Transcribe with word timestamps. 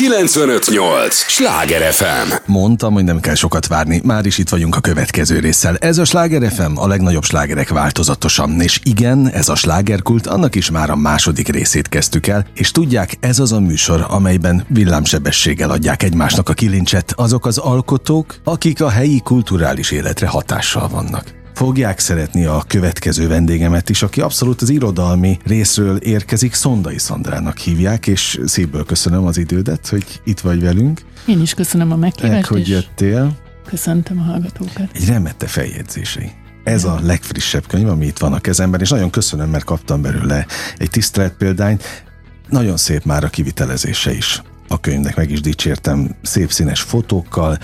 958! 0.00 1.14
Sláger 1.14 1.92
FM! 1.92 2.32
Mondtam, 2.46 2.92
hogy 2.92 3.04
nem 3.04 3.20
kell 3.20 3.34
sokat 3.34 3.66
várni, 3.66 4.00
már 4.04 4.26
is 4.26 4.38
itt 4.38 4.48
vagyunk 4.48 4.76
a 4.76 4.80
következő 4.80 5.38
résszel. 5.38 5.76
Ez 5.76 5.98
a 5.98 6.04
Sláger 6.04 6.52
FM, 6.52 6.76
a 6.76 6.86
legnagyobb 6.86 7.24
slágerek 7.24 7.68
változatosan. 7.68 8.60
És 8.60 8.80
igen, 8.82 9.30
ez 9.30 9.48
a 9.48 9.54
slágerkult, 9.54 10.26
annak 10.26 10.54
is 10.54 10.70
már 10.70 10.90
a 10.90 10.96
második 10.96 11.48
részét 11.48 11.88
kezdtük 11.88 12.26
el, 12.26 12.46
és 12.54 12.70
tudják, 12.70 13.16
ez 13.20 13.38
az 13.38 13.52
a 13.52 13.60
műsor, 13.60 14.06
amelyben 14.08 14.64
villámsebességgel 14.68 15.70
adják 15.70 16.02
egymásnak 16.02 16.48
a 16.48 16.52
kilincset 16.52 17.12
azok 17.16 17.46
az 17.46 17.58
alkotók, 17.58 18.34
akik 18.44 18.82
a 18.82 18.88
helyi 18.88 19.20
kulturális 19.24 19.90
életre 19.90 20.26
hatással 20.26 20.88
vannak 20.88 21.39
fogják 21.60 21.98
szeretni 21.98 22.44
a 22.44 22.64
következő 22.66 23.28
vendégemet 23.28 23.88
is, 23.88 24.02
aki 24.02 24.20
abszolút 24.20 24.62
az 24.62 24.70
irodalmi 24.70 25.38
részről 25.44 25.96
érkezik, 25.96 26.54
Szondai 26.54 26.98
Szandrának 26.98 27.58
hívják, 27.58 28.06
és 28.06 28.40
szívből 28.44 28.84
köszönöm 28.84 29.24
az 29.24 29.36
idődet, 29.36 29.88
hogy 29.88 30.20
itt 30.24 30.40
vagy 30.40 30.60
velünk. 30.60 31.00
Én 31.26 31.40
is 31.40 31.54
köszönöm 31.54 31.92
a 31.92 31.96
meghívást, 31.96 32.32
Meg, 32.32 32.44
hogy 32.44 32.68
jöttél. 32.68 33.36
Köszöntöm 33.66 34.18
a 34.18 34.22
hallgatókat. 34.22 34.88
Egy 34.92 35.06
remette 35.06 35.46
feljegyzései. 35.46 36.30
Ez 36.64 36.84
a 36.84 37.00
legfrissebb 37.02 37.66
könyv, 37.66 37.88
ami 37.88 38.06
itt 38.06 38.18
van 38.18 38.32
a 38.32 38.40
kezemben, 38.40 38.80
és 38.80 38.90
nagyon 38.90 39.10
köszönöm, 39.10 39.50
mert 39.50 39.64
kaptam 39.64 40.02
belőle 40.02 40.46
egy 40.76 40.90
tisztelet 40.90 41.32
példányt. 41.32 42.04
Nagyon 42.48 42.76
szép 42.76 43.04
már 43.04 43.24
a 43.24 43.28
kivitelezése 43.28 44.12
is. 44.12 44.42
A 44.68 44.80
könyvnek 44.80 45.16
meg 45.16 45.30
is 45.30 45.40
dicsértem 45.40 46.16
szép 46.22 46.50
színes 46.50 46.80
fotókkal, 46.80 47.58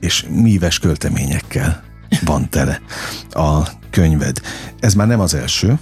és 0.00 0.26
míves 0.30 0.78
költeményekkel 0.78 1.86
van 2.24 2.48
tele 2.50 2.80
a 3.30 3.68
könyved. 3.90 4.40
Ez 4.80 4.94
már 4.94 5.06
nem 5.06 5.20
az 5.20 5.34
első 5.34 5.78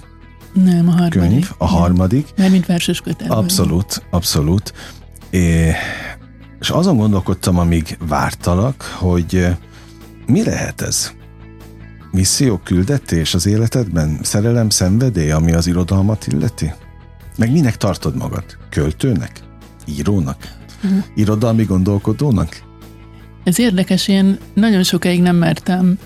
nem, 0.64 0.88
a 0.88 0.90
harmadik. 0.90 1.20
könyv, 1.20 1.50
a 1.58 1.66
harmadik. 1.66 2.28
Mert 2.36 2.50
mint 2.50 2.66
verses 2.66 3.00
kötet. 3.00 3.30
Abszolút, 3.30 4.02
abszolút. 4.10 4.72
É, 5.30 5.72
és 6.60 6.70
azon 6.70 6.96
gondolkodtam, 6.96 7.58
amíg 7.58 7.98
vártalak, 8.08 8.82
hogy 8.98 9.46
mi 10.26 10.45
lehet 10.45 10.80
ez? 10.80 11.12
Misszió, 12.10 12.60
küldetés 12.64 13.34
az 13.34 13.46
életedben? 13.46 14.18
Szerelem, 14.23 14.68
szenvedély, 14.68 15.30
ami 15.30 15.52
az 15.52 15.66
irodalmat 15.66 16.26
illeti? 16.26 16.73
Meg 17.36 17.52
minek 17.52 17.76
tartod 17.76 18.16
magad? 18.16 18.45
Költőnek? 18.70 19.40
Írónak? 19.86 20.54
Uh-huh. 20.84 21.04
Irodalmi 21.14 21.64
gondolkodónak? 21.64 22.64
Ez 23.45 23.58
érdekes, 23.58 24.08
én 24.08 24.38
nagyon 24.54 24.82
sokáig 24.82 25.23
nem 25.23 25.36
mertem 25.36 25.98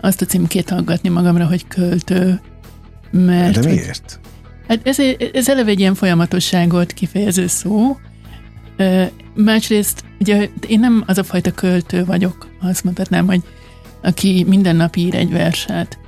azt 0.00 0.20
a 0.20 0.24
címkét 0.24 0.70
hallgatni 0.70 1.08
magamra, 1.08 1.46
hogy 1.46 1.68
költő. 1.68 2.40
Mert, 3.10 3.60
De 3.60 3.68
miért? 3.68 4.20
Hogy, 4.66 4.80
hát 4.84 4.86
ez, 4.86 4.98
ez 5.32 5.48
eleve 5.48 5.70
egy 5.70 5.80
ilyen 5.80 5.94
folyamatosságot 5.94 6.92
kifejező 6.92 7.46
szó. 7.46 7.96
Másrészt, 9.34 10.04
ugye 10.20 10.48
én 10.68 10.80
nem 10.80 11.04
az 11.06 11.18
a 11.18 11.24
fajta 11.24 11.50
költő 11.50 12.04
vagyok, 12.04 12.48
azt 12.60 12.84
mondhatnám, 12.84 13.26
hogy 13.26 13.42
aki 14.02 14.44
minden 14.48 14.76
nap 14.76 14.96
ír 14.96 15.14
egy 15.14 15.30
verset, 15.30 15.98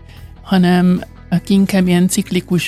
hanem 0.42 1.00
aki 1.30 1.54
inkább 1.54 1.86
ilyen 1.86 2.08
ciklikus, 2.08 2.66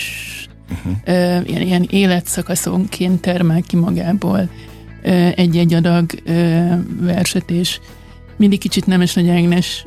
uh-huh. 0.70 1.48
ilyen, 1.48 1.62
ilyen 1.62 1.86
életszakaszonként 1.90 3.20
termel 3.20 3.62
ki 3.62 3.76
magából 3.76 4.48
egy-egy 5.34 5.74
adag 5.74 6.10
verset, 7.00 7.50
és 7.50 7.80
mindig 8.36 8.58
kicsit 8.58 8.86
Nemes 8.86 9.14
Nagy 9.14 9.28
Ágnes 9.28 9.84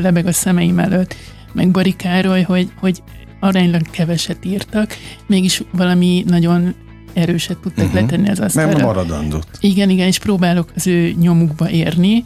lebeg 0.00 0.26
a 0.26 0.32
szemeim 0.32 0.78
előtt, 0.78 1.14
meg 1.52 1.70
Bari 1.70 1.96
Károly, 1.96 2.42
hogy, 2.42 2.72
hogy 2.80 3.02
aránylag 3.40 3.90
keveset 3.90 4.44
írtak, 4.44 4.96
mégis 5.26 5.62
valami 5.72 6.24
nagyon 6.26 6.74
erőset 7.12 7.58
tudtak 7.58 7.84
uh-huh. 7.84 8.00
letenni 8.00 8.28
az 8.28 8.40
asztalra. 8.40 8.76
Nem 8.76 8.86
maradandót. 8.86 9.46
Igen, 9.60 9.90
igen, 9.90 10.06
és 10.06 10.18
próbálok 10.18 10.72
az 10.76 10.86
ő 10.86 11.14
nyomukba 11.20 11.70
érni, 11.70 12.24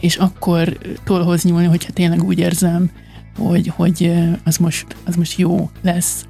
és 0.00 0.16
akkor 0.16 0.78
tolhoz 1.04 1.44
nyúlni, 1.44 1.66
hogyha 1.66 1.92
tényleg 1.92 2.22
úgy 2.22 2.38
érzem, 2.38 2.90
hogy, 3.38 3.72
hogy 3.76 4.12
az, 4.44 4.56
most, 4.56 4.86
az 5.04 5.14
most 5.14 5.38
jó 5.38 5.70
lesz. 5.82 6.26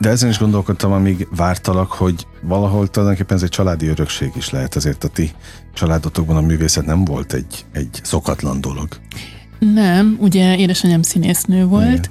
De 0.00 0.08
ezen 0.08 0.28
is 0.28 0.38
gondolkodtam, 0.38 0.92
amíg 0.92 1.28
vártalak, 1.36 1.92
hogy 1.92 2.26
valahol 2.42 2.88
tulajdonképpen 2.88 3.36
ez 3.36 3.42
egy 3.42 3.48
családi 3.48 3.86
örökség 3.86 4.32
is 4.36 4.50
lehet, 4.50 4.76
azért 4.76 5.04
a 5.04 5.08
ti 5.08 5.30
családotokban 5.74 6.36
a 6.36 6.40
művészet 6.40 6.84
nem 6.84 7.04
volt 7.04 7.32
egy, 7.32 7.64
egy 7.72 8.00
szokatlan 8.02 8.60
dolog. 8.60 8.88
Nem, 9.58 10.16
ugye 10.20 10.56
édesanyám 10.56 11.02
színésznő 11.02 11.64
volt, 11.64 11.88
Igen. 11.88 12.10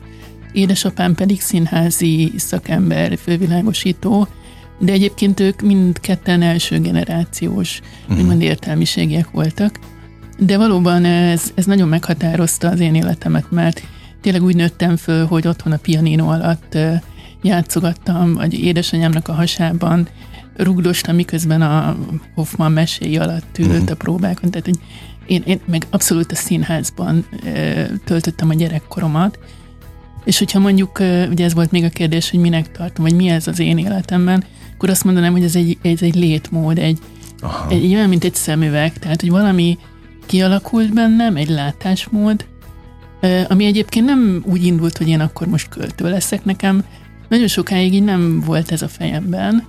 édesapám 0.52 1.16
pedig 1.16 1.42
színházi 1.42 2.34
szakember, 2.38 3.18
fővilágosító, 3.18 4.28
de 4.80 4.92
egyébként 4.92 5.40
ők 5.40 5.62
mindketten 5.62 6.42
első 6.42 6.80
generációs, 6.80 7.82
uh-huh. 8.02 8.18
úgymond 8.20 8.42
értelmiségiek 8.42 9.32
voltak. 9.32 9.80
De 10.38 10.58
valóban 10.58 11.06
ez, 11.06 11.52
ez 11.56 11.66
nagyon 11.66 11.88
meghatározta 11.88 12.70
az 12.70 12.80
én 12.80 12.96
életemet, 12.96 13.52
mert 13.52 13.82
tényleg 14.22 14.44
úgy 14.44 14.56
nőttem 14.56 14.98
föl, 14.98 15.26
hogy 15.26 15.48
otthon 15.48 15.74
a 15.74 15.78
pianino 15.78 16.32
alatt 16.32 16.78
játszogattam, 17.42 18.34
vagy 18.34 18.54
édesanyámnak 18.54 19.28
a 19.28 19.34
hasában 19.34 20.08
rugdostam, 20.56 21.16
miközben 21.16 21.62
a 21.62 21.98
Hoffman 22.36 22.72
meséi 22.72 23.18
alatt 23.18 23.58
ült 23.58 23.70
uh-huh. 23.70 23.92
a 23.92 23.96
próbákon, 23.96 24.52
tehát 24.52 24.66
hogy 24.66 24.80
én, 25.26 25.42
én 25.46 25.60
meg 25.66 25.86
abszolút 25.90 26.32
a 26.32 26.36
színházban 26.36 27.26
e, 27.46 27.86
töltöttem 28.06 28.50
a 28.50 28.54
gyerekkoromat, 28.54 29.40
és 30.24 30.38
hogyha 30.38 30.60
mondjuk, 30.60 31.00
e, 31.00 31.28
ugye 31.28 31.46
ez 31.46 31.54
volt 31.54 31.72
még 31.72 31.84
a 31.84 31.90
kérdés, 31.90 32.30
hogy 32.30 32.40
minek 32.40 32.72
tartom, 32.72 33.06
vagy 33.06 33.16
mi 33.16 33.30
ez 33.30 33.48
az 33.48 33.60
én 33.60 33.78
életemben, 33.78 34.44
akkor 34.74 34.90
azt 34.90 35.04
mondanám, 35.04 35.32
hogy 35.32 35.44
ez 35.44 35.56
egy, 35.56 35.78
ez 35.82 36.02
egy 36.02 36.16
létmód, 36.16 36.78
egy, 36.78 37.00
egy, 37.70 37.84
egy 37.84 37.94
olyan, 37.94 38.10
mint 38.10 38.24
egy 38.24 38.36
szemüveg, 38.36 38.94
tehát, 38.94 39.22
hogy 39.22 39.30
valami 39.30 39.78
kialakult 40.26 40.94
bennem, 40.94 41.36
egy 41.36 41.50
látásmód, 41.50 42.46
ami 43.48 43.66
egyébként 43.66 44.06
nem 44.06 44.44
úgy 44.46 44.66
indult, 44.66 44.98
hogy 44.98 45.08
én 45.08 45.20
akkor 45.20 45.48
most 45.48 45.70
költő 45.70 46.10
leszek 46.10 46.46
nekem, 46.46 46.84
nagyon 47.30 47.48
sokáig 47.48 47.94
így 47.94 48.04
nem 48.04 48.40
volt 48.40 48.72
ez 48.72 48.82
a 48.82 48.88
fejemben. 48.88 49.64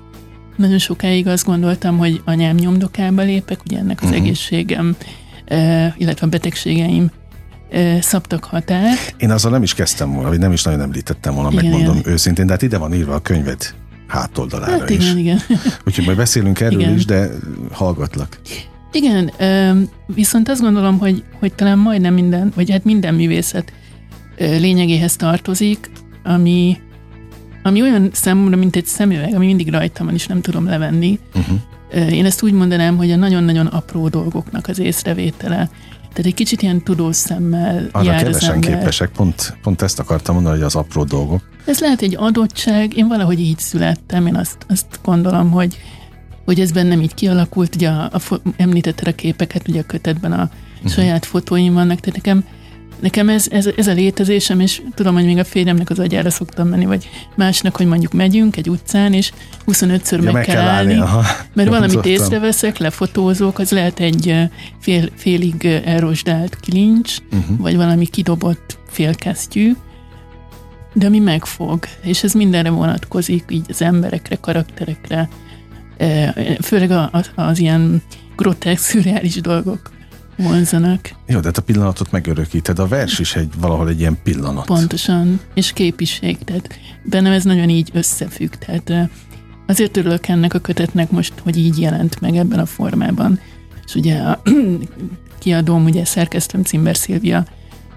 Nagyon 0.57 0.79
sokáig 0.79 1.27
azt 1.27 1.45
gondoltam, 1.45 1.99
hogy 1.99 2.23
anyám 2.25 2.57
nyomdokába 2.57 3.23
lépek, 3.23 3.61
ugye 3.65 3.79
ennek 3.79 4.03
az 4.03 4.09
uh-huh. 4.09 4.23
egészségem, 4.23 4.97
illetve 5.97 6.27
a 6.27 6.29
betegségeim 6.29 7.11
szabtak 8.01 8.45
határt. 8.45 9.15
Én 9.19 9.31
azzal 9.31 9.51
nem 9.51 9.63
is 9.63 9.75
kezdtem 9.75 10.13
volna, 10.13 10.29
vagy 10.29 10.39
nem 10.39 10.53
is 10.53 10.63
nagyon 10.63 10.81
említettem 10.81 11.35
volna, 11.35 11.51
igen, 11.51 11.65
megmondom 11.65 11.97
igen. 11.97 12.13
őszintén, 12.13 12.47
de 12.47 12.53
hát 12.53 12.63
ide 12.63 12.79
van 12.79 12.95
írva 12.95 13.15
a 13.15 13.21
könyved 13.21 13.75
hátoldalára 14.07 14.79
hát 14.79 14.91
igen, 14.91 15.03
is. 15.03 15.15
Igen. 15.15 15.39
Úgyhogy 15.87 16.05
majd 16.05 16.17
beszélünk 16.17 16.61
erről 16.61 16.81
igen. 16.81 16.95
is, 16.95 17.05
de 17.05 17.29
hallgatlak. 17.73 18.41
Igen, 18.93 19.31
viszont 20.07 20.49
azt 20.49 20.61
gondolom, 20.61 20.99
hogy, 20.99 21.25
hogy 21.39 21.53
talán 21.53 21.79
majdnem 21.79 22.15
minden, 22.15 22.53
vagy 22.55 22.71
hát 22.71 22.85
minden 22.85 23.15
művészet 23.15 23.73
lényegéhez 24.39 25.17
tartozik, 25.17 25.91
ami 26.25 26.79
ami 27.63 27.83
olyan 27.83 28.11
számomra, 28.13 28.57
mint 28.57 28.77
egy 28.77 28.87
szemüveg, 28.87 29.35
ami 29.35 29.47
mindig 29.47 29.71
rajtam 29.71 30.07
van, 30.07 30.15
és 30.15 30.27
nem 30.27 30.41
tudom 30.41 30.67
levenni. 30.67 31.19
Uh-huh. 31.35 32.13
Én 32.13 32.25
ezt 32.25 32.43
úgy 32.43 32.53
mondanám, 32.53 32.97
hogy 32.97 33.11
a 33.11 33.17
nagyon-nagyon 33.17 33.67
apró 33.67 34.09
dolgoknak 34.09 34.69
az 34.69 34.79
észrevétele. 34.79 35.71
Tehát 36.13 36.27
egy 36.27 36.35
kicsit 36.35 36.63
ilyen 36.63 36.83
tudós 36.83 37.17
szemmel 37.17 37.89
Arra 37.93 38.05
jár 38.05 38.23
kevesen 38.23 38.59
az 38.59 38.65
képesek, 38.65 39.11
pont, 39.11 39.57
pont 39.63 39.83
ezt 39.83 39.99
akartam 39.99 40.35
mondani, 40.35 40.57
hogy 40.57 40.65
az 40.65 40.75
apró 40.75 41.05
dolgok. 41.05 41.49
Ez 41.65 41.81
lehet 41.81 42.03
egy 42.03 42.17
adottság, 42.19 42.97
én 42.97 43.09
valahogy 43.09 43.41
így 43.41 43.59
születtem, 43.59 44.27
én 44.27 44.37
azt, 44.37 44.57
azt 44.69 44.99
gondolom, 45.03 45.51
hogy, 45.51 45.79
hogy 46.45 46.61
ez 46.61 46.73
bennem 46.73 47.01
így 47.01 47.15
kialakult, 47.15 47.75
ugye 47.75 47.89
a, 47.89 48.11
a, 48.13 48.41
említetted 48.57 49.09
a 49.09 49.15
képeket, 49.15 49.69
ugye 49.69 49.81
a 49.81 49.85
kötetben 49.87 50.33
a 50.33 50.51
uh-huh. 50.77 50.93
saját 50.93 51.25
fotóim 51.27 51.73
vannak, 51.73 52.01
tehát 52.01 52.17
nekem 52.17 52.45
nekem 53.01 53.29
ez, 53.29 53.47
ez, 53.51 53.69
ez 53.77 53.87
a 53.87 53.93
létezésem, 53.93 54.61
és 54.61 54.83
tudom, 54.95 55.15
hogy 55.15 55.25
még 55.25 55.39
a 55.39 55.45
férjemnek 55.45 55.91
az 55.91 55.99
agyára 55.99 56.31
szoktam 56.31 56.69
menni, 56.69 56.85
vagy 56.85 57.09
másnak, 57.37 57.77
hogy 57.77 57.87
mondjuk 57.87 58.13
megyünk 58.13 58.57
egy 58.57 58.71
utcán, 58.71 59.13
és 59.13 59.33
25-ször 59.67 60.17
ja, 60.17 60.23
meg, 60.23 60.33
meg 60.33 60.45
kell 60.45 60.57
állni, 60.57 60.93
állni 60.93 61.03
aha. 61.03 61.23
mert 61.53 61.69
ja, 61.69 61.75
valamit 61.75 62.07
észreveszek, 62.07 62.79
lefotózok, 62.79 63.59
az 63.59 63.71
lehet 63.71 64.01
egy 64.01 64.35
fél, 64.81 65.09
félig 65.15 65.65
elrosdált 65.85 66.61
kilincs, 66.61 67.17
uh-huh. 67.33 67.59
vagy 67.59 67.77
valami 67.77 68.07
kidobott 68.07 68.79
félkesztyű, 68.89 69.73
de 70.93 71.07
ami 71.07 71.19
megfog, 71.19 71.85
és 72.03 72.23
ez 72.23 72.33
mindenre 72.33 72.71
vonatkozik, 72.71 73.45
így 73.49 73.65
az 73.69 73.83
emberekre, 73.83 74.37
karakterekre, 74.37 75.29
főleg 76.63 76.91
az, 76.91 77.31
az 77.35 77.59
ilyen 77.59 78.03
grotesk, 78.37 78.83
szürreális 78.91 79.35
dolgok 79.35 79.91
vonzanak. 80.43 81.11
Jó, 81.27 81.39
de 81.39 81.47
hát 81.47 81.59
a 81.59 81.63
pillanatot 81.63 82.11
megörökíted. 82.11 82.79
A 82.79 82.87
vers 82.87 83.19
is 83.19 83.37
egy, 83.37 83.49
valahol 83.61 83.89
egy 83.89 84.01
ilyen 84.01 84.19
pillanat. 84.23 84.65
Pontosan, 84.65 85.41
és 85.55 85.73
képiség, 85.73 86.39
tehát 86.39 86.79
bennem 87.05 87.33
ez 87.33 87.45
nagyon 87.45 87.69
így 87.69 87.91
összefügg, 87.93 88.55
tehát 88.55 89.11
azért 89.67 89.97
örülök 89.97 90.29
ennek 90.29 90.55
a 90.55 90.59
kötetnek 90.59 91.11
most, 91.11 91.33
hogy 91.43 91.57
így 91.57 91.81
jelent 91.81 92.21
meg 92.21 92.37
ebben 92.37 92.59
a 92.59 92.67
formában. 92.67 93.41
És 93.87 93.95
ugye 93.95 94.19
a 94.19 94.43
kiadóm, 95.41 95.85
ugye 95.85 96.05
szerkesztőm 96.05 96.63
Cimber 96.63 96.97
Szilvia 96.97 97.45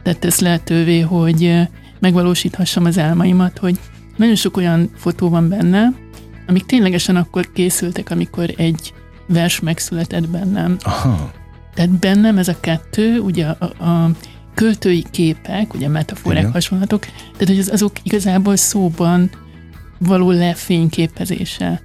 tett 0.03 0.25
ezt 0.25 0.39
lehetővé, 0.39 0.99
hogy 0.99 1.67
megvalósíthassam 1.99 2.85
az 2.85 2.97
álmaimat, 2.97 3.57
hogy 3.57 3.79
nagyon 4.17 4.35
sok 4.35 4.57
olyan 4.57 4.89
fotó 4.95 5.29
van 5.29 5.49
benne, 5.49 5.93
amik 6.47 6.65
ténylegesen 6.65 7.15
akkor 7.15 7.51
készültek, 7.51 8.09
amikor 8.09 8.53
egy 8.57 8.93
vers 9.27 9.59
megszületett 9.59 10.29
bennem. 10.29 10.77
Aha. 10.81 11.31
Tehát 11.73 11.91
bennem 11.91 12.37
ez 12.37 12.47
a 12.47 12.59
kettő, 12.59 13.19
ugye 13.19 13.45
a, 13.47 13.83
a 13.83 14.09
költői 14.53 15.05
képek, 15.11 15.73
ugye 15.73 15.87
metaforák, 15.87 16.39
Igen. 16.39 16.51
hasonlatok, 16.51 17.01
tehát 17.01 17.47
hogy 17.47 17.59
az, 17.59 17.69
azok 17.69 17.91
igazából 18.03 18.55
szóban 18.55 19.31
való 19.99 20.31
lefényképezése 20.31 21.81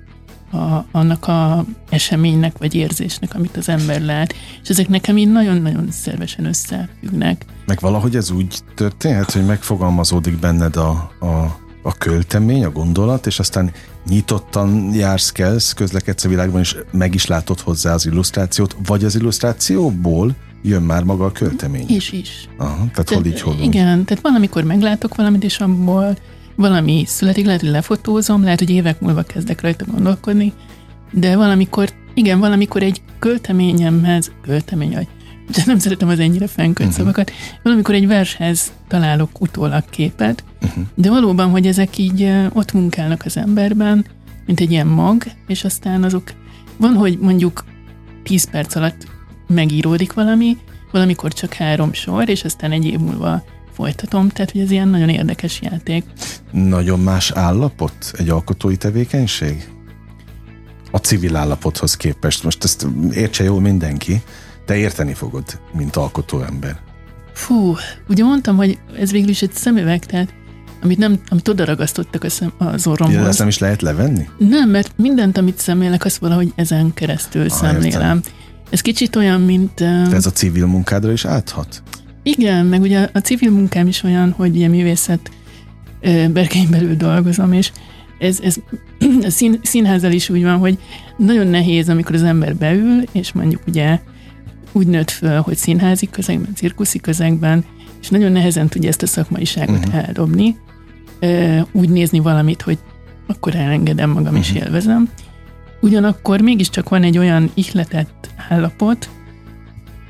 a, 0.53 0.85
annak 0.91 1.27
a 1.29 1.65
eseménynek 1.91 2.59
vagy 2.59 2.75
érzésnek, 2.75 3.35
amit 3.35 3.57
az 3.57 3.69
ember 3.69 4.01
lát, 4.01 4.35
és 4.63 4.69
ezek 4.69 4.89
nekem 4.89 5.17
így 5.17 5.33
nagyon-nagyon 5.33 5.91
szervesen 5.91 6.45
összefüggnek. 6.45 7.45
Meg 7.67 7.79
valahogy 7.81 8.17
ez 8.17 8.31
úgy 8.31 8.59
történhet, 8.75 9.31
hogy 9.31 9.47
megfogalmazódik 9.47 10.39
benned 10.39 10.77
a, 10.77 10.91
a, 11.21 11.59
a 11.83 11.93
költemény, 11.99 12.65
a 12.65 12.71
gondolat, 12.71 13.27
és 13.27 13.39
aztán 13.39 13.73
nyitottan 14.09 14.95
jársz, 14.95 15.31
kelsz, 15.31 15.73
közlekedsz 15.73 16.25
a 16.25 16.29
világban, 16.29 16.61
és 16.61 16.77
meg 16.91 17.15
is 17.15 17.27
látod 17.27 17.61
hozzá 17.61 17.95
az 17.95 18.07
illusztrációt, 18.07 18.77
vagy 18.87 19.05
az 19.05 19.15
illusztrációból 19.15 20.35
jön 20.63 20.83
már 20.83 21.03
maga 21.03 21.25
a 21.25 21.33
költemény. 21.33 21.89
És 21.89 22.13
is. 22.13 22.49
Aha, 22.59 22.87
tehát 22.93 23.11
hol 23.11 23.25
így, 23.25 23.41
hol. 23.41 23.57
Igen, 23.61 24.05
tehát 24.05 24.23
valamikor 24.23 24.65
meglátok 24.65 25.15
valamit, 25.15 25.45
és 25.45 25.61
abból 25.61 26.17
valami 26.57 27.05
születik, 27.07 27.45
lehet, 27.45 27.61
hogy 27.61 27.71
lefotózom, 27.71 28.43
lehet, 28.43 28.59
hogy 28.59 28.71
évek 28.71 29.01
múlva 29.01 29.23
kezdek 29.23 29.61
rajta 29.61 29.85
gondolkodni, 29.85 30.53
de 31.13 31.37
valamikor, 31.37 31.89
igen, 32.15 32.39
valamikor 32.39 32.83
egy 32.83 33.03
költeményemhez, 33.19 34.33
költemény, 34.43 34.95
vagy 34.95 35.09
de 35.55 35.63
nem 35.67 35.79
szeretem 35.79 36.09
az 36.09 36.19
ennyire 36.19 36.47
fenkölt 36.47 36.89
uh-huh. 36.89 37.05
szavakat, 37.05 37.33
valamikor 37.63 37.95
egy 37.95 38.07
vershez 38.07 38.73
találok 38.89 39.41
utólag 39.41 39.85
képet, 39.91 40.43
Uh-huh. 40.63 40.85
de 40.95 41.11
valóban, 41.11 41.51
hogy 41.51 41.67
ezek 41.67 41.99
így 41.99 42.33
ott 42.53 42.73
munkálnak 42.73 43.23
az 43.25 43.37
emberben, 43.37 44.07
mint 44.47 44.61
egy 44.61 44.71
ilyen 44.71 44.87
mag, 44.87 45.25
és 45.47 45.65
aztán 45.65 46.03
azok, 46.03 46.33
van, 46.77 46.95
hogy 46.95 47.19
mondjuk 47.19 47.65
10 48.23 48.51
perc 48.51 48.75
alatt 48.75 49.07
megíródik 49.47 50.13
valami, 50.13 50.57
valamikor 50.93 51.33
csak 51.33 51.53
három 51.53 51.93
sor, 51.93 52.29
és 52.29 52.45
aztán 52.45 52.73
egy 52.73 52.85
év 52.85 52.99
múlva 52.99 53.43
folytatom, 53.73 54.29
tehát 54.29 54.51
hogy 54.51 54.61
ez 54.61 54.71
ilyen 54.71 54.89
nagyon 54.89 55.09
érdekes 55.09 55.61
játék. 55.63 56.05
Nagyon 56.53 57.01
más 57.01 57.31
állapot 57.31 58.13
egy 58.13 58.29
alkotói 58.29 58.77
tevékenység? 58.77 59.69
A 60.91 60.97
civil 60.97 61.37
állapothoz 61.37 61.97
képest. 61.97 62.45
Most 62.45 62.65
ezt 62.65 62.87
értse 63.13 63.45
jól 63.45 63.61
mindenki, 63.61 64.23
te 64.69 64.77
érteni 64.77 65.15
fogod, 65.15 65.45
mint 65.73 65.97
alkotó 65.97 66.41
ember. 66.43 66.79
Fú, 67.33 67.77
ugye 68.09 68.25
mondtam, 68.25 68.57
hogy 68.57 68.79
ez 68.99 69.11
végül 69.11 69.29
is 69.29 69.43
egy 69.43 69.53
szemüveg, 69.53 70.05
tehát 70.07 70.35
amit, 70.83 70.99
nem, 70.99 71.21
amit 71.29 71.49
oda 71.49 71.65
ragasztottak 71.65 72.25
a 72.25 72.31
szem, 72.31 72.53
az 72.59 72.85
Ja, 72.85 72.91
orromhoz. 72.91 73.27
ezt 73.27 73.39
nem 73.39 73.49
is 73.49 73.59
lehet 73.59 73.83
levenni? 73.83 74.29
Nem, 74.39 74.71
mert 74.71 74.93
mindent, 74.97 75.39
amit 75.39 75.59
szemlélek, 75.59 76.05
azt 76.05 76.17
valahogy 76.19 76.53
ezen 76.55 76.95
keresztül 76.95 77.43
Ah, 77.43 77.49
szemlélem. 77.49 78.21
Ez 78.71 78.81
kicsit 78.81 79.17
olyan, 79.17 79.41
mint... 79.41 79.75
De 79.75 80.15
ez 80.15 80.27
a 80.27 80.31
civil 80.31 80.67
munkádra 80.67 81.13
is 81.13 81.25
áthat? 81.25 81.83
Igen, 82.23 82.67
meg 82.67 82.81
ugye 82.81 83.09
a 83.13 83.19
civil 83.19 83.51
munkám 83.51 83.87
is 83.87 84.03
olyan, 84.03 84.31
hogy 84.31 84.57
ugye 84.57 84.69
művészet 84.69 85.31
berkein 86.31 86.71
belül 86.71 86.95
dolgozom, 86.97 87.53
és 87.53 87.73
ez, 88.19 88.39
ez 88.41 88.57
a 89.29 89.31
szín, 89.31 89.61
színházzal 89.63 90.13
is 90.13 90.29
úgy 90.31 90.43
van, 90.43 90.59
hogy 90.59 90.79
nagyon 91.17 91.47
nehéz, 91.47 91.89
amikor 91.89 92.15
az 92.15 92.23
ember 92.23 92.57
beül, 92.57 93.03
és 93.13 93.33
mondjuk 93.33 93.63
ugye 93.67 94.01
úgy 94.73 94.87
nőtt 94.87 95.11
föl, 95.11 95.41
hogy 95.41 95.57
színházi 95.57 96.07
közegben, 96.11 96.55
cirkuszi 96.55 96.99
közegben, 96.99 97.65
és 98.01 98.09
nagyon 98.09 98.33
nehezen 98.33 98.69
tudja 98.69 98.89
ezt 98.89 99.03
a 99.03 99.07
szakmaiságot 99.07 99.77
Mhm. 99.79 99.87
uh-huh. 99.89 100.07
eldobni, 100.07 100.57
ö, 101.21 101.59
úgy 101.73 101.89
nézni 101.89 102.19
valamit, 102.19 102.63
hogy 102.63 102.79
akkor 103.27 103.55
elengedem 103.55 104.09
magam 104.11 104.25
uh-huh. 104.25 104.39
és 104.39 104.53
Mhm. 104.53 104.63
élvezem. 104.63 105.09
Ugyanakkor 105.81 106.41
mégiscsak 106.41 106.89
van 106.89 107.03
egy 107.03 107.19
olyan 107.19 107.51
ihletett 107.55 108.31
állapot, 108.49 109.09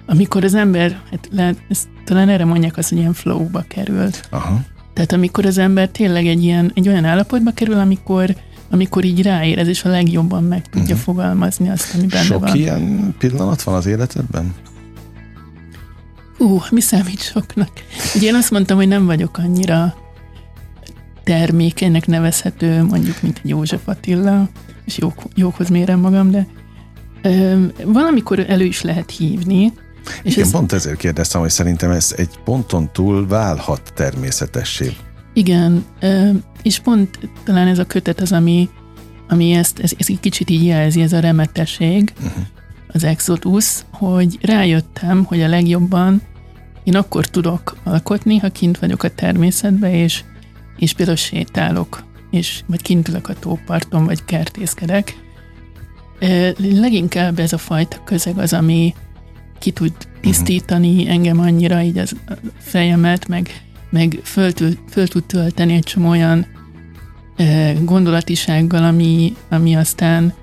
amikor 0.07 0.45
az 0.45 0.55
ember, 0.55 1.01
hát 1.11 1.29
lehet, 1.33 1.57
ezt, 1.69 1.89
talán 2.05 2.29
erre 2.29 2.45
mondják 2.45 2.77
azt, 2.77 2.89
hogy 2.89 2.99
ilyen 2.99 3.13
flow-ba 3.13 3.65
kerül. 3.69 4.09
Aha. 4.31 4.61
Tehát 4.93 5.13
amikor 5.13 5.47
az 5.47 5.59
ember 5.59 5.89
tényleg 5.89 6.27
egy, 6.27 6.43
ilyen, 6.45 6.71
egy 6.75 6.89
olyan 6.89 7.05
állapotba 7.05 7.51
kerül, 7.51 7.79
amikor, 7.79 8.37
amikor 8.71 9.05
így 9.05 9.23
ráérez, 9.23 9.69
és 9.69 9.85
a 9.85 9.89
legjobban 9.89 10.45
meg 10.45 10.63
tudja 10.63 10.83
uh-huh. 10.83 11.01
fogalmazni 11.01 11.69
azt, 11.69 11.95
ami 11.95 12.07
benne 12.07 12.23
Sok 12.23 12.41
van. 12.41 12.57
ilyen 12.57 13.15
pillanat 13.19 13.63
van 13.63 13.75
az 13.75 13.87
életedben? 13.87 14.55
Ú, 16.39 16.59
mi 16.71 16.81
számít 16.81 17.23
soknak? 17.23 17.71
Ugye 18.15 18.27
én 18.27 18.35
azt 18.35 18.51
mondtam, 18.51 18.77
hogy 18.77 18.89
nem 18.89 19.07
vagyok 19.07 19.39
annyira 19.39 19.95
termékenynek 21.25 22.07
nevezhető, 22.07 22.83
mondjuk, 22.83 23.23
mint 23.23 23.41
egy 23.43 23.51
József 23.51 23.89
Attila, 23.89 24.49
és 24.85 24.99
jók, 24.99 25.23
jókhoz 25.35 25.69
mérem 25.69 26.01
magam, 26.01 26.31
de 26.31 26.47
ö, 27.23 27.65
valamikor 27.85 28.45
elő 28.49 28.65
is 28.65 28.83
lehet 28.83 29.11
hívni, 29.11 29.73
és 30.23 30.33
Igen, 30.33 30.45
ez, 30.45 30.51
pont 30.51 30.73
ezért 30.73 30.97
kérdeztem, 30.97 31.41
hogy 31.41 31.51
szerintem 31.51 31.91
ez 31.91 32.15
egy 32.17 32.39
ponton 32.45 32.93
túl 32.93 33.27
válhat 33.27 33.93
természetessé. 33.95 34.97
Igen, 35.33 35.85
és 36.63 36.79
pont 36.79 37.19
talán 37.45 37.67
ez 37.67 37.79
a 37.79 37.87
kötet 37.87 38.21
az, 38.21 38.33
ami, 38.33 38.69
ami 39.29 39.53
ezt, 39.53 39.79
ez, 39.79 39.93
ez 39.99 40.07
egy 40.09 40.21
kicsit 40.21 40.51
így 40.51 40.65
jelzi, 40.65 41.01
ez 41.01 41.13
a 41.13 41.21
remetesség, 41.21 42.13
Uh-huh. 42.19 42.43
az 42.89 43.05
Exodus, 43.05 43.85
hogy 43.91 44.39
rájöttem, 44.41 45.25
hogy 45.25 45.43
a 45.43 45.49
legjobban 45.49 46.23
én 46.85 46.97
akkor 46.97 47.27
tudok 47.27 47.77
alkotni, 47.85 48.37
ha 48.39 48.49
kint 48.49 48.79
vagyok 48.79 49.03
a 49.03 49.15
természetben, 49.15 49.91
és, 49.91 50.25
és 50.77 50.93
például 50.93 51.17
sétálok, 51.17 52.05
és, 52.31 52.63
vagy 52.67 52.83
kint 52.83 53.09
ülök 53.09 53.29
a 53.29 53.35
tóparton, 53.35 54.05
vagy 54.05 54.25
kertészkedek. 54.25 55.19
Leginkább 56.59 57.39
ez 57.39 57.53
a 57.53 57.59
fajta 57.59 58.05
közeg 58.05 58.39
az, 58.39 58.53
ami 58.53 58.95
ki 59.59 59.71
tud 59.71 59.93
tisztítani 60.21 61.09
engem 61.09 61.41
annyira, 61.41 61.83
így 61.83 61.99
az 61.99 62.17
a 62.27 62.33
fejemet, 62.59 63.29
meg, 63.29 63.63
meg 63.91 64.21
föl, 64.23 64.53
föl 64.89 65.09
tud 65.09 65.25
tölteni 65.25 65.75
egy 65.75 65.83
csomó 65.83 66.09
olyan 66.09 66.47
ö, 67.37 67.73
gondolatisággal, 67.85 68.85
ami, 68.85 69.37
ami 69.49 69.77
aztán 69.77 70.35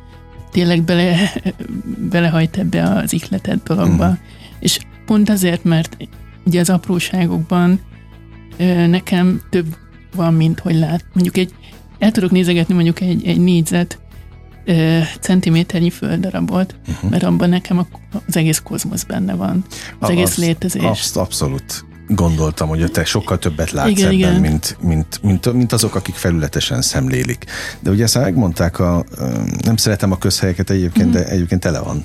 tényleg 0.51 0.83
bele, 0.83 1.31
belehajt 2.11 2.57
ebbe 2.57 2.83
az 2.83 3.13
ihletett 3.13 3.63
dologba. 3.63 4.05
Mhm. 4.05 4.15
És 4.59 4.79
pont 5.05 5.29
azért, 5.29 5.63
mert 5.63 5.97
ugye 6.45 6.59
az 6.59 6.69
apróságokban 6.69 7.79
ö, 8.57 8.87
nekem 8.87 9.41
több 9.49 9.75
van, 10.15 10.33
mint 10.33 10.59
hogy 10.59 10.75
lát. 10.75 11.05
Mondjuk 11.13 11.37
egy, 11.37 11.53
el 11.99 12.11
tudok 12.11 12.31
nézegetni 12.31 12.73
mondjuk 12.73 12.99
egy, 12.99 13.27
egy 13.27 13.39
négyzet 13.39 13.99
centiméternyi 15.19 15.89
földdarabot, 15.89 16.75
Uh-huh. 16.87 17.09
mert 17.09 17.23
abban 17.23 17.49
nekem 17.49 17.77
a, 17.77 17.87
az 18.27 18.37
egész 18.37 18.59
kozmosz 18.59 19.03
benne 19.03 19.33
van. 19.33 19.65
Az 19.99 20.09
egész 20.09 20.37
létezés. 20.37 20.83
Azt 20.83 21.17
abszolút 21.17 21.85
gondoltam, 22.07 22.67
hogy 22.67 22.91
te 22.91 23.05
sokkal 23.05 23.39
többet 23.39 23.71
látsz 23.71 23.89
Igen, 23.89 24.03
ebben, 24.05 24.17
igen. 24.17 24.35
Mint, 24.39 24.77
mint, 24.81 25.19
mint, 25.23 25.53
mint 25.53 25.71
azok, 25.71 25.95
akik 25.95 26.15
felületesen 26.15 26.81
szemlélik. 26.81 27.45
De 27.79 27.89
ugye 27.89 28.03
ezt 28.03 28.17
megmondták, 28.17 28.79
a, 28.79 29.05
nem 29.63 29.75
szeretem 29.77 30.11
a 30.11 30.17
közhelyeket 30.17 30.69
egyébként, 30.69 31.09
de 31.11 31.25
egyébként 31.27 31.61
tele 31.61 31.79
van 31.79 32.01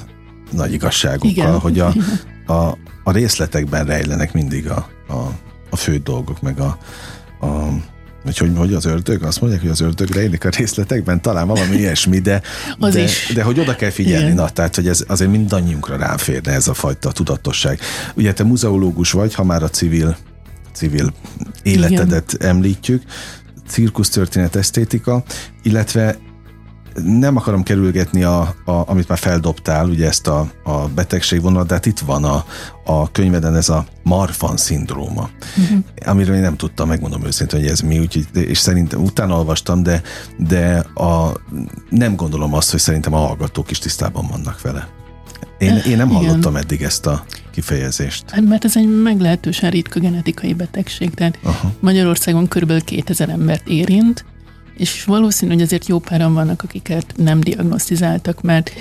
nagy 0.50 0.72
igazságokkal, 0.72 1.30
Mhm. 1.30 1.38
Igen. 1.38 1.58
hogy 1.58 1.78
a, 1.80 1.94
a, 2.52 2.78
a 3.04 3.12
részletekben 3.12 3.84
rejlenek 3.86 4.32
mindig 4.32 4.70
a, 4.70 4.88
a, 5.08 5.14
a 5.70 5.76
fő 5.76 5.96
dolgok, 5.98 6.40
meg 6.40 6.58
a, 6.60 6.78
a 7.46 7.68
hogy, 8.22 8.38
hogy, 8.38 8.52
hogy 8.56 8.74
az 8.74 8.84
ördög? 8.84 9.22
Azt 9.22 9.40
mondják, 9.40 9.62
hogy 9.62 9.70
az 9.70 9.80
ördög 9.80 10.10
rejlik 10.10 10.44
a 10.44 10.48
részletekben, 10.48 11.22
talán 11.22 11.46
valami 11.46 11.76
ilyesmi, 11.76 12.18
de, 12.18 12.42
Az 12.78 12.94
de, 12.94 13.02
is. 13.02 13.32
de 13.34 13.42
hogy 13.42 13.60
oda 13.60 13.76
kell 13.76 13.90
figyelni, 13.90 14.24
Igen. 14.24 14.36
na, 14.36 14.48
tehát 14.48 14.74
hogy 14.74 14.88
ez 14.88 15.04
azért 15.06 15.30
mindannyiunkra 15.30 15.96
ráférne 15.96 16.52
ez 16.52 16.68
a 16.68 16.74
fajta 16.74 17.12
tudatosság. 17.12 17.80
Ugye 18.14 18.32
te 18.32 18.44
muzeológus 18.44 19.12
vagy, 19.12 19.34
ha 19.34 19.44
már 19.44 19.62
a 19.62 19.68
civil, 19.68 20.16
civil 20.72 21.12
életedet 21.62 22.32
Igen. 22.32 22.48
említjük, 22.48 23.02
cirkusztörténet, 23.68 24.56
esztétika, 24.56 25.22
illetve 25.62 26.16
nem 27.04 27.36
akarom 27.36 27.62
kerülgetni, 27.62 28.22
a, 28.22 28.40
a, 28.64 28.72
amit 28.86 29.08
már 29.08 29.18
feldobtál, 29.18 29.88
ugye 29.88 30.06
ezt 30.06 30.26
a, 30.26 30.50
a 30.64 30.88
betegségvonalat, 30.88 31.66
de 31.66 31.74
hát 31.74 31.86
itt 31.86 31.98
van 31.98 32.24
a, 32.24 32.44
a 32.84 33.10
könyveden 33.12 33.56
ez 33.56 33.68
a 33.68 33.84
Marfan 34.02 34.56
szindróma, 34.56 35.28
Mhm. 35.56 35.78
amiről 36.06 36.34
én 36.34 36.40
nem 36.40 36.56
tudtam, 36.56 36.88
megmondom 36.88 37.24
őszintén, 37.24 37.60
hogy 37.60 37.68
ez 37.68 37.80
mi, 37.80 37.98
úgyhogy, 37.98 38.26
és 38.34 38.58
szerintem 38.58 39.02
utána 39.02 39.36
olvastam, 39.36 39.82
de, 39.82 40.02
de 40.38 40.78
a, 40.94 41.32
nem 41.90 42.16
gondolom 42.16 42.54
azt, 42.54 42.70
hogy 42.70 42.80
szerintem 42.80 43.14
a 43.14 43.18
hallgatók 43.18 43.70
is 43.70 43.78
tisztában 43.78 44.26
vannak 44.30 44.60
vele. 44.60 44.88
Én, 45.58 45.76
én 45.76 45.96
nem 45.96 46.08
Igen. 46.10 46.22
hallottam 46.22 46.56
eddig 46.56 46.82
ezt 46.82 47.06
a 47.06 47.24
kifejezést. 47.50 48.30
Hát, 48.30 48.44
mert 48.44 48.64
ez 48.64 48.76
egy 48.76 49.02
meglehetősen 49.02 49.70
ritka 49.70 50.00
genetikai 50.00 50.54
betegség, 50.54 51.14
tehát 51.14 51.38
Aha. 51.42 51.72
Magyarországon 51.80 52.48
kb. 52.48 52.84
2000 52.84 53.28
embert 53.28 53.68
érint, 53.68 54.24
és 54.80 55.04
valószínű, 55.04 55.52
hogy 55.52 55.62
azért 55.62 55.88
jó 55.88 55.98
páran 55.98 56.34
vannak, 56.34 56.62
akiket 56.62 57.12
nem 57.16 57.40
diagnosztizáltak, 57.40 58.42
mert 58.42 58.72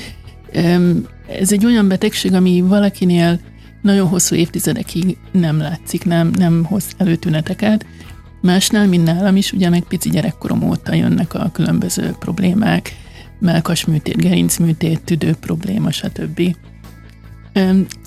ez 1.40 1.52
egy 1.52 1.66
olyan 1.66 1.88
betegség, 1.88 2.34
ami 2.34 2.62
valakinél 2.62 3.40
nagyon 3.82 4.08
hosszú 4.08 4.36
évtizedekig 4.36 5.18
nem 5.32 5.58
látszik, 5.58 6.06
nem, 6.06 6.32
nem 6.38 6.64
hoz 6.64 6.86
előtüneteket. 6.98 7.86
Másnál, 8.42 8.88
mint 8.88 9.04
nálam 9.04 9.36
is, 9.36 9.52
ugye 9.52 9.70
meg 9.70 9.84
pici 9.84 10.10
gyerekkorom 10.10 10.64
óta 10.64 10.94
jönnek 10.94 11.34
a 11.34 11.50
különböző 11.54 12.16
problémák, 12.20 12.96
melkasműtét, 13.40 14.18
gerincműtét, 14.18 15.02
tüdő 15.02 15.36
probléma, 15.40 15.92
stb. 15.92 16.42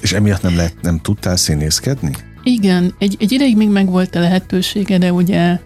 És 0.01 0.13
emiatt 0.13 0.43
nem, 0.43 0.57
lehet, 0.57 0.75
nem 0.83 0.99
tudtál 0.99 1.37
színészkedni? 1.37 2.11
Igen, 2.43 2.95
egy, 2.99 3.17
egy 3.19 3.33
ideig 3.33 3.57
még 3.57 3.69
megvolt 3.69 4.15
a 4.15 4.21
lehetősége, 4.21 4.99
de 4.99 5.13
ugye, 5.13 5.59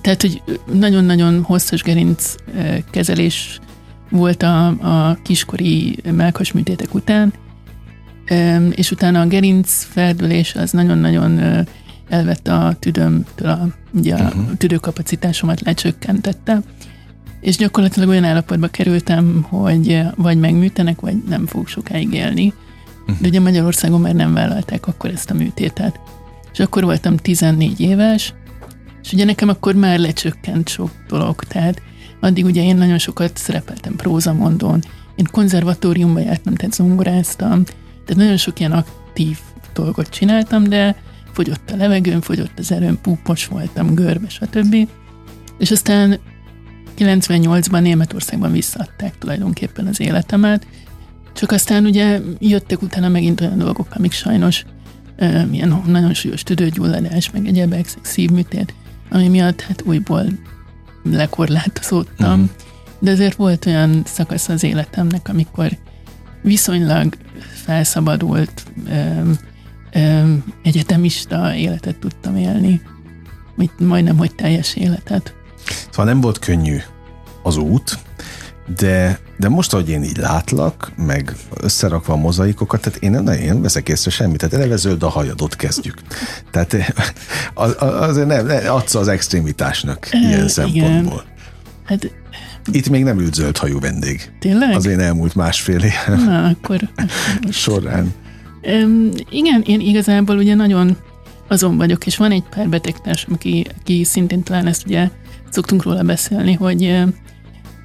tehát, 0.00 0.20
hogy 0.20 0.42
nagyon-nagyon 0.72 1.42
hosszas 1.42 1.82
gerinc 1.82 2.34
kezelés 2.90 3.58
volt 4.10 4.42
a, 4.42 4.66
a 4.66 5.18
kiskori 5.22 5.98
melkasműtétek 6.12 6.94
után, 6.94 7.32
és 8.70 8.90
utána 8.90 9.20
a 9.20 9.26
gerinc 9.26 9.84
ferdülés 9.84 10.54
az 10.54 10.70
nagyon-nagyon 10.70 11.40
elvette 12.08 12.54
a 12.54 12.74
tüdőmtől, 12.74 13.48
a, 13.48 13.68
ugye 13.94 14.14
a 14.14 14.24
uh-huh. 14.24 14.56
tüdőkapacitásomat 14.56 15.60
lecsökkentette, 15.60 16.62
és 17.40 17.56
gyakorlatilag 17.56 18.08
olyan 18.08 18.24
állapotba 18.24 18.66
kerültem, 18.68 19.46
hogy 19.48 20.00
vagy 20.16 20.38
megműtenek, 20.38 21.00
vagy 21.00 21.22
nem 21.28 21.46
fogok 21.46 21.68
sokáig 21.68 22.12
élni. 22.12 22.52
Uh-huh. 23.00 23.16
De 23.20 23.28
ugye 23.28 23.40
Magyarországon 23.40 24.00
már 24.00 24.14
nem 24.14 24.34
vállalták 24.34 24.86
akkor 24.86 25.10
ezt 25.10 25.30
a 25.30 25.34
műtétet. 25.34 26.00
És 26.52 26.60
akkor 26.60 26.84
voltam 26.84 27.16
14 27.16 27.80
éves, 27.80 28.34
és 29.02 29.12
ugye 29.12 29.24
nekem 29.24 29.48
akkor 29.48 29.74
már 29.74 29.98
lecsökkent 29.98 30.68
sok 30.68 30.90
dolog, 31.08 31.44
tehát 31.44 31.82
addig 32.20 32.44
ugye 32.44 32.62
én 32.62 32.76
nagyon 32.76 32.98
sokat 32.98 33.36
szerepeltem 33.36 33.96
prózamondon, 33.96 34.82
én 35.16 35.26
konzervatóriumba 35.30 36.20
jártam, 36.20 36.54
tehát 36.54 36.74
zongoráztam, 36.74 37.64
tehát 37.64 38.16
nagyon 38.16 38.36
sok 38.36 38.58
ilyen 38.58 38.72
aktív 38.72 39.38
dolgot 39.74 40.08
csináltam, 40.08 40.64
de 40.64 40.96
fogyott 41.32 41.70
a 41.70 41.76
levegőm, 41.76 42.20
fogyott 42.20 42.58
az 42.58 42.72
erőm, 42.72 43.00
púpos 43.00 43.46
voltam, 43.46 43.94
görbe, 43.94 44.28
stb. 44.28 44.88
És 45.58 45.70
aztán 45.70 46.18
98-ban 46.98 47.80
Németországban 47.80 48.52
visszaadták 48.52 49.18
tulajdonképpen 49.18 49.86
az 49.86 50.00
életemet, 50.00 50.66
csak 51.32 51.50
aztán 51.50 51.84
ugye 51.84 52.20
jöttek 52.38 52.82
utána 52.82 53.08
megint 53.08 53.40
olyan 53.40 53.58
dolgok, 53.58 53.86
amik 53.90 54.12
sajnos 54.12 54.64
milyen 55.50 55.82
nagyon 55.86 56.14
súlyos 56.14 56.42
tüdőgyulladás, 56.42 57.30
meg 57.30 57.46
egyebek, 57.46 57.86
szívműtét, 58.02 58.74
ami 59.12 59.28
miatt 59.28 59.60
hát 59.60 59.82
újból 59.82 60.24
lekorlátozódtam. 61.02 62.40
Uh-huh. 62.40 62.50
De 62.98 63.10
azért 63.10 63.36
volt 63.36 63.66
olyan 63.66 64.02
szakasz 64.06 64.48
az 64.48 64.62
életemnek, 64.62 65.28
amikor 65.28 65.70
viszonylag 66.42 67.16
felszabadult 67.64 68.64
um, 68.88 69.38
um, 69.94 70.44
egyetemista 70.62 71.54
életet 71.54 71.96
tudtam 71.96 72.36
élni. 72.36 72.82
Majdnem, 73.78 74.16
hogy 74.16 74.34
teljes 74.34 74.76
életet. 74.76 75.34
Szóval 75.90 76.04
nem 76.04 76.20
volt 76.20 76.38
könnyű 76.38 76.78
az 77.42 77.56
út, 77.56 77.98
de, 78.76 79.18
de 79.38 79.48
most, 79.48 79.72
ahogy 79.72 79.88
én 79.88 80.02
így 80.02 80.16
látlak, 80.16 80.92
meg 80.96 81.36
összerakva 81.60 82.12
a 82.12 82.16
mozaikokat, 82.16 82.80
tehát 82.80 82.98
én 82.98 83.10
nem, 83.10 83.26
én 83.26 83.62
veszek 83.62 83.88
észre 83.88 84.10
semmit, 84.10 84.38
tehát 84.38 84.54
eleve 84.54 84.76
zöld 84.76 85.02
a 85.02 85.08
hajadot 85.08 85.56
kezdjük. 85.56 85.94
Tehát 86.50 86.76
az, 87.54 87.76
azért 87.78 88.26
nem, 88.26 88.46
nem 88.46 88.74
adsz 88.74 88.94
az 88.94 89.08
extrémitásnak 89.08 90.08
e, 90.10 90.18
ilyen 90.18 90.48
szempontból. 90.48 91.24
Hát 91.84 92.10
itt 92.72 92.88
még 92.88 93.04
nem 93.04 93.18
ült 93.18 93.34
zöld 93.34 93.56
hajú 93.56 93.80
vendég. 93.80 94.32
Tényleg? 94.38 94.74
Az 94.74 94.86
én 94.86 95.00
elmúlt 95.00 95.34
másfél 95.34 95.80
év 95.80 95.92
Na, 96.06 96.44
akkor... 96.44 96.88
során. 97.50 98.14
Um, 98.62 99.10
igen, 99.30 99.62
én 99.66 99.80
igazából 99.80 100.36
ugye 100.36 100.54
nagyon 100.54 100.96
azon 101.48 101.76
vagyok, 101.76 102.06
és 102.06 102.16
van 102.16 102.30
egy 102.30 102.44
pár 102.50 102.68
betegtársam, 102.68 103.32
aki, 103.32 103.66
aki 103.80 104.04
szintén 104.04 104.42
talán 104.42 104.66
ezt 104.66 104.86
ugye 104.86 105.08
szoktunk 105.50 105.82
róla 105.82 106.02
beszélni, 106.02 106.52
hogy 106.52 107.02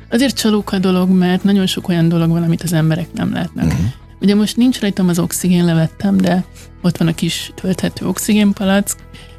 azért 0.10 0.36
csalók 0.36 0.72
a 0.72 0.80
dolog, 0.80 1.10
mert 1.10 1.44
nagyon 1.44 1.66
sok 1.66 1.90
olyan 1.90 2.10
dolog 2.10 2.30
van, 2.30 2.44
amit 2.44 2.64
az 2.64 2.74
emberek 2.74 3.14
nem 3.14 3.34
látnak. 3.34 3.66
Uh-huh. 3.66 3.86
Ugye 4.22 4.36
most 4.36 4.58
nincs 4.58 4.80
rajtam 4.80 5.08
az 5.08 5.20
oxigén, 5.20 5.66
levettem, 5.66 6.18
de 6.18 6.46
ott 6.82 6.98
van 6.98 7.08
a 7.08 7.14
kis 7.14 7.52
tölthető 7.56 8.08
oxigénpalack, 8.08 8.98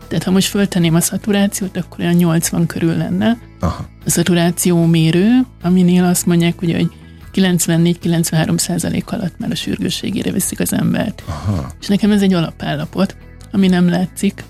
tehát 0.09 0.25
ha 0.25 0.31
most 0.31 0.49
föltenném 0.49 0.95
a 0.95 1.01
szaturációt, 1.01 1.77
akkor 1.77 2.01
olyan 2.01 2.15
80 2.15 2.67
körül 2.67 2.97
lenne. 2.97 3.39
Aha. 3.61 3.89
A 4.05 4.11
szaturáció 4.11 4.85
mérő, 4.85 5.41
aminél 5.63 6.05
azt 6.05 6.27
mondják, 6.27 6.63
ugye, 6.63 6.77
hogy 6.77 6.91
94-93 7.35 8.59
százalék 8.59 9.11
alatt 9.11 9.39
már 9.39 9.51
a 9.51 9.55
sürgősségére 9.55 10.33
viszik 10.33 10.61
az 10.61 10.73
embert. 10.73 11.23
Aha. 11.27 11.71
És 11.81 11.87
nekem 11.87 12.11
ez 12.11 12.23
egy 12.23 12.33
alapállapot, 12.33 13.17
ami 13.53 13.67
nem 13.67 13.89
látszik, 13.89 14.45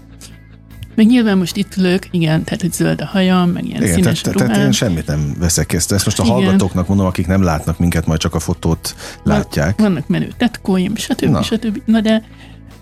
meg 0.98 1.06
nyilván 1.06 1.38
most 1.38 1.56
itt 1.56 1.76
ülök, 1.76 2.06
igen, 2.10 2.44
tehát 2.44 2.60
hogy 2.60 2.72
zöld 2.72 3.00
a 3.00 3.06
hajam, 3.06 3.50
meg 3.50 3.64
ilyen 3.66 3.82
igen, 3.82 3.94
színes 3.94 4.20
tehát, 4.20 4.38
tehát 4.38 4.64
én 4.64 4.72
semmit 4.72 5.06
nem 5.06 5.34
veszek 5.38 5.72
ezt. 5.72 5.92
Ezt 5.92 6.04
most 6.04 6.18
a 6.18 6.22
igen. 6.22 6.34
hallgatóknak 6.34 6.88
mondom, 6.88 7.06
akik 7.06 7.26
nem 7.26 7.42
látnak 7.42 7.78
minket, 7.78 8.06
majd 8.06 8.20
csak 8.20 8.34
a 8.34 8.38
fotót 8.38 8.94
látják. 9.22 9.80
Vannak 9.80 10.08
menő 10.08 10.32
tetkóim, 10.36 10.96
stb. 10.96 11.24
Na. 11.24 11.42
stb. 11.42 11.82
Na 11.84 12.00
de 12.00 12.22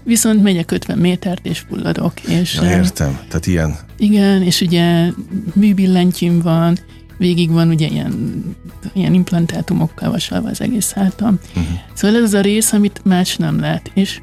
viszont 0.05 0.43
megyek 0.43 0.71
50 0.71 0.99
métert, 0.99 1.47
és 1.47 1.59
fulladok. 1.59 2.21
És, 2.21 2.55
ja, 2.55 2.71
értem, 2.71 3.19
tehát 3.29 3.47
ilyen. 3.47 3.77
Igen, 3.99 4.43
és 4.43 4.61
ugye 4.61 5.11
műbillentyűm 5.55 6.41
van, 6.41 6.79
végig 7.19 7.51
van 7.51 7.69
ugye 7.69 7.87
ilyen, 7.87 8.45
ilyen 8.93 9.15
implantátumokkal 9.15 10.11
vasalva 10.11 10.49
az 10.49 10.61
egész 10.61 10.93
hátam. 10.93 11.39
Uh-huh. 11.49 11.79
Szóval 11.95 12.17
ez 12.17 12.23
az 12.23 12.35
a 12.35 12.41
rész, 12.41 12.73
amit 12.73 13.01
más 13.05 13.37
nem 13.37 13.61
lát. 13.61 13.91
És 13.95 14.21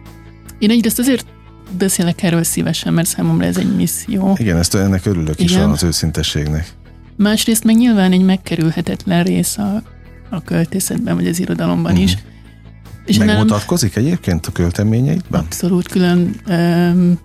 én 0.59 0.69
egyrészt 0.69 0.99
azért 0.99 1.32
beszélek 1.77 2.23
erről 2.23 2.43
szívesen, 2.43 2.93
mert 2.93 3.07
számomra 3.07 3.45
ez 3.45 3.57
egy 3.57 3.75
misszió. 3.75 4.35
Igen, 4.39 4.57
ezt 4.57 4.75
ennek 4.75 5.05
örülök 5.05 5.39
Igen. 5.39 5.69
is 5.69 5.73
az 5.73 5.83
őszintességnek. 5.83 6.73
Másrészt 7.15 7.63
meg 7.63 7.75
nyilván 7.75 8.11
egy 8.11 8.23
megkerülhetetlen 8.23 9.23
rész 9.23 9.57
a, 9.57 9.83
a 10.29 10.41
költészetben, 10.41 11.15
vagy 11.15 11.27
az 11.27 11.39
irodalomban 11.39 11.91
uh-huh. 11.91 12.03
is. 12.03 12.17
És 13.05 13.17
Megmutatkozik 13.17 13.95
nem, 13.95 14.05
egyébként 14.05 14.45
a 14.45 14.51
költeményeidben? 14.51 15.41
Abszolút 15.41 15.87
külön, 15.87 16.35
um, 16.47 17.19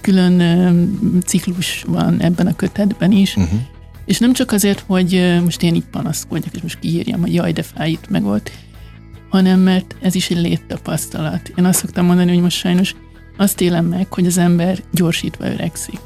külön 0.00 0.40
um, 0.40 1.20
ciklus 1.20 1.84
van 1.86 2.20
ebben 2.20 2.46
a 2.46 2.56
kötetben 2.56 3.12
is. 3.12 3.36
Uh-huh. 3.36 3.60
És 4.04 4.18
nem 4.18 4.32
csak 4.32 4.52
azért, 4.52 4.84
hogy 4.86 5.40
most 5.44 5.62
én 5.62 5.74
így 5.74 5.84
panaszkodjak, 5.90 6.54
és 6.54 6.62
most 6.62 6.78
kiírjam, 6.78 7.20
hogy 7.20 7.34
jaj, 7.34 7.52
de 7.52 7.62
fájt 7.62 8.10
meg 8.10 8.22
volt, 8.22 8.52
hanem 9.28 9.60
mert 9.60 9.96
ez 10.00 10.14
is 10.14 10.30
egy 10.30 10.40
léttapasztalat. 10.40 11.52
Én 11.56 11.64
azt 11.64 11.78
szoktam 11.78 12.06
mondani, 12.06 12.32
hogy 12.32 12.42
most 12.42 12.56
sajnos 12.56 12.94
azt 13.36 13.60
élem 13.60 13.84
meg, 13.84 14.12
hogy 14.12 14.26
az 14.26 14.38
ember 14.38 14.82
gyorsítva 14.90 15.46
öregszik. 15.46 16.00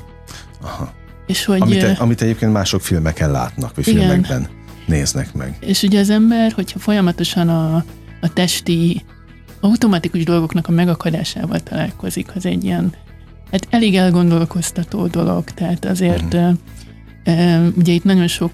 Aha. 0.63 0.93
És 1.27 1.45
hogy, 1.45 1.61
amit, 1.61 1.83
amit 1.99 2.23
egyébként 2.23 2.53
mások 2.53 2.81
filmeken 2.81 3.31
látnak, 3.31 3.75
vagy 3.75 3.89
igen. 3.89 4.01
filmekben 4.01 4.49
néznek 4.87 5.35
meg. 5.35 5.57
És 5.61 5.83
ugye 5.83 6.01
az 6.01 6.11
ember, 6.11 6.53
hogyha 6.53 6.79
folyamatosan 6.79 7.49
a, 7.49 7.85
a 8.21 8.33
testi 8.33 9.05
automatikus 9.61 10.25
dolgoknak 10.25 10.69
a 10.69 10.73
megakadásával 10.73 11.61
találkozik, 11.61 12.35
az 12.35 12.47
egy 12.47 12.65
ilyen 12.65 12.95
hát 13.51 13.67
elég 13.71 13.97
elgondolkoztató 13.97 15.07
dolog, 15.07 15.45
tehát 15.45 15.85
azért 15.85 16.35
uh-huh. 16.35 16.57
e, 17.25 17.61
ugye 17.77 17.93
itt 17.93 18.05
nagyon 18.05 18.29
sok 18.29 18.53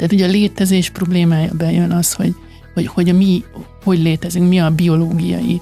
tehát 0.00 0.14
ugye 0.14 0.26
a 0.26 0.30
létezés 0.30 0.90
problémája 0.90 1.52
bejön 1.52 1.90
az, 1.90 2.12
hogy, 2.12 2.34
hogy, 2.74 2.86
hogy 2.86 3.08
a 3.08 3.12
mi, 3.12 3.44
hogy 3.84 3.98
létezünk, 3.98 4.48
mi 4.48 4.60
a 4.60 4.70
biológiai 4.70 5.60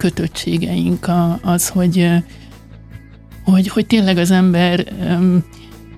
kötöttségeink 0.00 1.10
az, 1.42 1.68
hogy, 1.68 2.08
hogy, 3.44 3.68
hogy 3.68 3.86
tényleg 3.86 4.16
az 4.16 4.30
ember, 4.30 4.92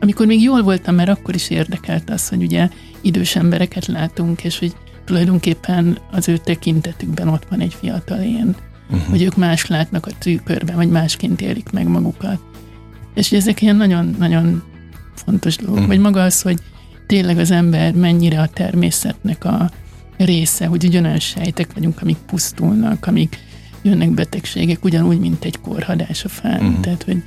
amikor 0.01 0.27
még 0.27 0.43
jól 0.43 0.63
voltam, 0.63 0.95
mert 0.95 1.09
akkor 1.09 1.35
is 1.35 1.51
érdekelt 1.51 2.11
az, 2.11 2.29
hogy 2.29 2.43
ugye 2.43 2.69
idős 3.01 3.37
embereket 3.37 3.87
látunk, 3.87 4.45
és 4.45 4.59
hogy 4.59 4.75
tulajdonképpen 5.05 5.99
az 6.11 6.29
ő 6.29 6.37
tekintetükben 6.37 7.29
ott 7.29 7.47
van 7.51 7.61
egy 7.61 7.75
fiatal 7.75 8.21
én, 8.21 8.57
uh-huh. 8.91 9.09
hogy 9.09 9.23
ők 9.23 9.37
más 9.37 9.67
látnak 9.67 10.07
a 10.07 10.19
tükörben, 10.19 10.77
vagy 10.77 10.91
másként 10.91 11.41
élik 11.41 11.71
meg 11.71 11.87
magukat. 11.87 12.41
És 13.15 13.33
ezek 13.33 13.63
ilyen 13.63 13.77
nagyon-nagyon 13.77 14.63
fontos 15.15 15.57
dolgok, 15.57 15.75
uh-huh. 15.75 15.91
vagy 15.91 16.01
maga 16.01 16.23
az, 16.23 16.43
hogy 16.43 16.59
tényleg 17.07 17.39
az 17.39 17.51
ember 17.51 17.95
mennyire 17.95 18.41
a 18.41 18.49
természetnek 18.49 19.45
a 19.45 19.71
része, 20.17 20.67
hogy 20.67 20.85
ugyanolyan 20.85 21.19
sejtek 21.19 21.73
vagyunk, 21.75 22.03
amik 22.03 22.17
pusztulnak, 22.17 23.07
amik 23.07 23.39
jönnek 23.83 24.11
betegségek, 24.11 24.85
ugyanúgy, 24.85 25.21
mint 25.21 25.45
egy 25.45 25.61
korhadás 25.61 26.25
a 26.25 26.29
fán. 26.29 26.61
Uh-huh. 26.61 26.81
Tehát, 26.81 27.03
hogy 27.03 27.23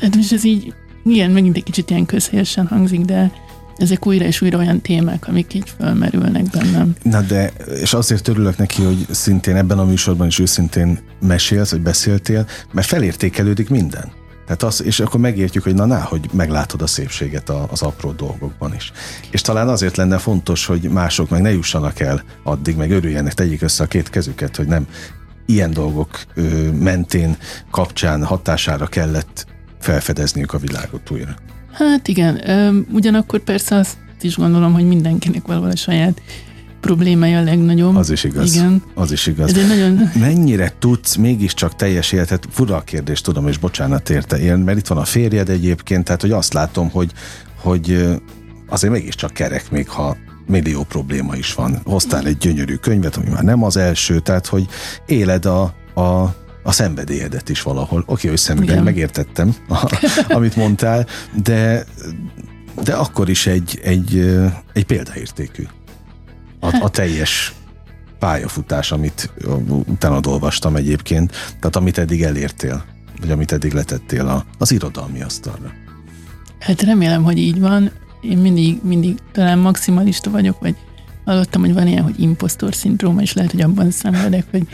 hát 0.00 0.16
most 0.16 0.32
ez 0.32 0.44
így, 0.44 0.74
igen, 1.04 1.30
megint 1.30 1.56
egy 1.56 1.62
kicsit 1.62 1.90
ilyen 1.90 2.06
közhelyesen 2.06 2.66
hangzik, 2.66 3.00
de 3.00 3.32
ezek 3.76 4.06
újra 4.06 4.24
és 4.24 4.40
újra 4.40 4.58
olyan 4.58 4.80
témák, 4.80 5.28
amik 5.28 5.54
így 5.54 5.72
felmerülnek 5.78 6.50
bennem. 6.50 6.94
Na 7.02 7.20
de, 7.20 7.52
és 7.80 7.94
azért 7.94 8.28
örülök 8.28 8.56
neki, 8.56 8.82
hogy 8.82 9.06
szintén 9.10 9.56
ebben 9.56 9.78
a 9.78 9.84
műsorban 9.84 10.26
is 10.26 10.38
őszintén 10.38 10.98
mesélsz, 11.20 11.70
vagy 11.70 11.80
beszéltél, 11.80 12.46
mert 12.72 12.86
felértékelődik 12.86 13.68
minden. 13.68 14.12
Tehát 14.44 14.62
az, 14.62 14.82
és 14.82 15.00
akkor 15.00 15.20
megértjük, 15.20 15.62
hogy 15.62 15.74
na, 15.74 15.84
na 15.84 16.02
hogy 16.02 16.28
meglátod 16.32 16.82
a 16.82 16.86
szépséget 16.86 17.50
az 17.70 17.82
apró 17.82 18.12
dolgokban 18.12 18.74
is. 18.74 18.92
És 19.30 19.40
talán 19.40 19.68
azért 19.68 19.96
lenne 19.96 20.18
fontos, 20.18 20.66
hogy 20.66 20.82
mások 20.82 21.28
meg 21.28 21.42
ne 21.42 21.52
jussanak 21.52 22.00
el 22.00 22.22
addig, 22.42 22.76
meg 22.76 22.90
örüljenek, 22.90 23.34
tegyék 23.34 23.62
össze 23.62 23.82
a 23.84 23.86
két 23.86 24.10
kezüket, 24.10 24.56
hogy 24.56 24.66
nem 24.66 24.86
ilyen 25.48 25.70
dolgok 25.70 26.20
mentén, 26.80 27.36
kapcsán, 27.70 28.24
hatására 28.24 28.86
kellett 28.86 29.46
felfedezniük 29.80 30.52
a 30.52 30.58
világot 30.58 31.10
újra. 31.10 31.36
Hát 31.72 32.08
igen, 32.08 32.40
ugyanakkor 32.92 33.40
persze 33.40 33.74
az, 33.76 33.96
azt 34.14 34.26
is 34.26 34.36
gondolom, 34.36 34.72
hogy 34.72 34.86
mindenkinek 34.86 35.46
valahol 35.46 35.70
a 35.70 35.76
saját 35.76 36.22
problémája 36.80 37.38
a 37.38 37.42
legnagyobb. 37.42 37.96
Az 37.96 38.10
is 38.10 38.24
igaz. 38.24 38.54
Igen. 38.54 38.82
Az 38.94 39.12
is 39.12 39.26
igaz. 39.26 39.56
Ez 39.56 39.68
nagyon... 39.68 40.10
Mennyire 40.14 40.72
tudsz 40.78 41.16
mégiscsak 41.16 41.76
teljes 41.76 42.12
életet, 42.12 42.46
fura 42.50 42.76
a 42.76 42.80
kérdés, 42.80 43.20
tudom, 43.20 43.48
és 43.48 43.58
bocsánat 43.58 44.10
érte 44.10 44.38
én, 44.38 44.56
mert 44.56 44.78
itt 44.78 44.86
van 44.86 44.98
a 44.98 45.04
férjed 45.04 45.48
egyébként, 45.48 46.04
tehát 46.04 46.20
hogy 46.20 46.30
azt 46.30 46.52
látom, 46.52 46.90
hogy, 46.90 47.12
hogy 47.60 48.08
azért 48.68 48.92
mégiscsak 48.92 49.32
kerek, 49.32 49.70
még 49.70 49.88
ha 49.88 50.16
millió 50.48 50.82
probléma 50.82 51.36
is 51.36 51.54
van. 51.54 51.80
Hoztál 51.84 52.26
egy 52.26 52.36
gyönyörű 52.36 52.74
könyvet, 52.74 53.16
ami 53.16 53.28
már 53.28 53.42
nem 53.42 53.62
az 53.62 53.76
első, 53.76 54.20
tehát 54.20 54.46
hogy 54.46 54.66
éled 55.06 55.44
a, 55.44 55.62
a, 55.94 56.34
a 56.62 56.72
szenvedélyedet 56.72 57.48
is 57.48 57.62
valahol. 57.62 58.02
Oké, 58.06 58.28
hogy 58.28 58.36
szemüveg, 58.36 58.82
megértettem, 58.82 59.54
amit 60.28 60.56
mondtál, 60.56 61.06
de, 61.42 61.84
de 62.82 62.94
akkor 62.94 63.28
is 63.28 63.46
egy, 63.46 63.80
egy, 63.82 64.36
egy 64.72 64.84
példaértékű 64.84 65.66
a, 66.60 66.76
a 66.80 66.88
teljes 66.88 67.52
pályafutás, 68.18 68.92
amit 68.92 69.32
utána 69.68 70.20
olvastam 70.26 70.76
egyébként, 70.76 71.30
tehát 71.30 71.76
amit 71.76 71.98
eddig 71.98 72.22
elértél, 72.22 72.84
vagy 73.20 73.30
amit 73.30 73.52
eddig 73.52 73.72
letettél 73.72 74.26
a, 74.26 74.44
az 74.58 74.72
irodalmi 74.72 75.22
asztalra. 75.22 75.72
Hát 76.58 76.82
remélem, 76.82 77.22
hogy 77.22 77.38
így 77.38 77.60
van. 77.60 77.90
Én 78.20 78.38
mindig, 78.38 78.78
mindig 78.82 79.16
talán 79.32 79.58
maximalista 79.58 80.30
vagyok, 80.30 80.60
vagy 80.60 80.74
hallottam, 81.24 81.60
hogy 81.60 81.74
van 81.74 81.86
ilyen, 81.86 82.02
hogy 82.02 82.20
impostor 82.20 82.74
szindróma, 82.74 83.20
és 83.20 83.32
lehet, 83.32 83.50
hogy 83.50 83.60
abban 83.60 83.90
szenvedek, 83.90 84.44
hogy 84.50 84.66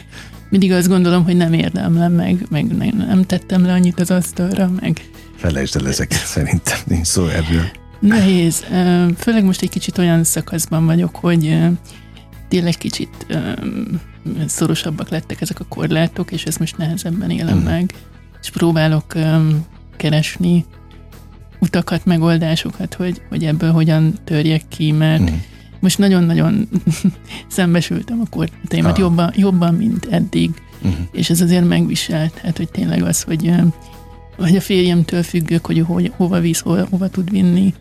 mindig 0.51 0.73
azt 0.73 0.89
gondolom, 0.89 1.25
hogy 1.25 1.37
nem 1.37 1.53
érdemlem 1.53 2.13
meg, 2.13 2.47
meg 2.51 2.95
nem 2.95 3.23
tettem 3.23 3.65
le 3.65 3.73
annyit 3.73 4.01
az 4.01 4.11
asztalra, 4.11 4.71
meg... 4.81 5.01
Felejtsd 5.37 5.77
el 5.77 5.89
ezeket, 5.89 6.25
szerintem 6.25 6.79
nincs 6.87 7.07
szó 7.07 7.27
erről. 7.27 7.65
Nehéz. 8.01 8.65
Főleg 9.17 9.45
most 9.45 9.63
egy 9.63 9.69
kicsit 9.69 9.99
olyan 9.99 10.25
szakaszban 10.25 10.87
vagyok, 10.87 11.17
hogy 11.17 11.59
tényleg 12.49 12.75
kicsit 12.75 13.27
szorosabbak 14.47 15.09
lettek 15.09 15.41
ezek 15.41 15.61
a 15.61 15.65
korlátok, 15.69 16.33
és 16.33 16.45
ezt 16.45 16.59
most 16.59 16.77
nehezebben 16.77 17.31
élem 17.31 17.59
mm. 17.59 17.63
meg, 17.65 17.95
és 18.43 18.51
próbálok 18.51 19.15
keresni 19.97 20.65
utakat, 21.65 22.05
megoldásokat, 22.05 22.95
hogy, 22.95 23.23
hogy 23.29 23.45
ebből 23.45 23.73
hogyan 23.73 24.15
törjek 24.25 24.63
ki, 24.69 24.93
mert 24.93 25.31
mm. 25.31 25.35
most 25.81 25.99
nagyon-nagyon 25.99 26.69
szembesültem 27.47 28.21
a 28.21 28.29
korlátémat 28.31 28.93
ah. 28.93 28.99
jobban, 28.99 29.33
jobban, 29.37 29.75
mint 29.75 30.07
eddig, 30.11 30.51
mm. 30.87 30.91
és 31.13 31.31
ez 31.31 31.41
azért 31.41 31.69
megviselt, 31.69 32.39
hát, 32.39 32.57
hogy 32.57 32.69
tényleg 32.69 33.03
az, 33.03 33.23
hogy, 33.23 33.53
hogy 34.37 34.57
a 34.57 34.61
férjemtől 34.61 35.23
függök, 35.23 35.67
hogy 35.67 35.79
ho, 35.81 36.01
hova 36.17 36.41
visz, 36.41 36.61
hova, 36.61 36.87
hova 36.91 37.09
tud 37.09 37.31
vinni, 37.31 37.75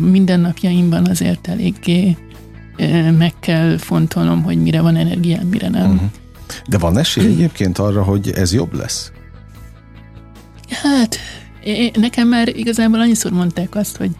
mindennapjaimban 0.00 1.06
azért 1.06 1.48
eléggé 1.48 2.16
meg 3.18 3.32
kell 3.40 3.76
fontolnom, 3.78 4.42
hogy 4.42 4.62
mire 4.62 4.80
van 4.80 4.96
energiám, 4.96 5.46
mire 5.46 5.68
nem. 5.68 5.90
Uh-huh. 5.90 6.10
De 6.68 6.78
van 6.78 6.98
esély 6.98 7.26
egyébként 7.26 7.78
arra, 7.78 8.02
hogy 8.02 8.30
ez 8.30 8.52
jobb 8.52 8.74
lesz? 8.74 9.12
Hát, 10.68 11.18
én, 11.66 11.90
nekem 11.94 12.28
már 12.28 12.48
igazából 12.56 13.00
annyiszor 13.00 13.32
mondták 13.32 13.74
azt, 13.74 13.96
hogy 13.96 14.10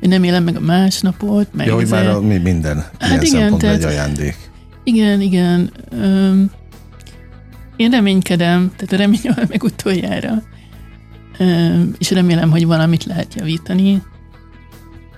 én 0.00 0.08
nem 0.08 0.24
élem 0.24 0.44
meg 0.44 0.56
a 0.56 0.60
másnapot. 0.60 1.48
Meg 1.52 1.66
Jó, 1.66 1.74
hogy 1.74 1.88
már 1.88 2.06
a, 2.06 2.20
mi 2.20 2.38
minden 2.38 2.84
hát 2.98 3.22
ilyen 3.22 3.46
igen, 3.46 3.58
tehát, 3.58 3.76
egy 3.76 3.84
ajándék. 3.84 4.36
Igen, 4.84 5.20
igen. 5.20 5.70
Öm, 5.90 6.50
én 7.76 7.90
reménykedem, 7.90 8.72
tehát 8.76 8.92
a 8.92 8.96
remény 8.96 9.34
meg 9.48 9.62
utoljára 9.62 10.42
és 11.98 12.10
remélem, 12.10 12.50
hogy 12.50 12.66
valamit 12.66 13.04
lehet 13.04 13.34
javítani. 13.34 14.02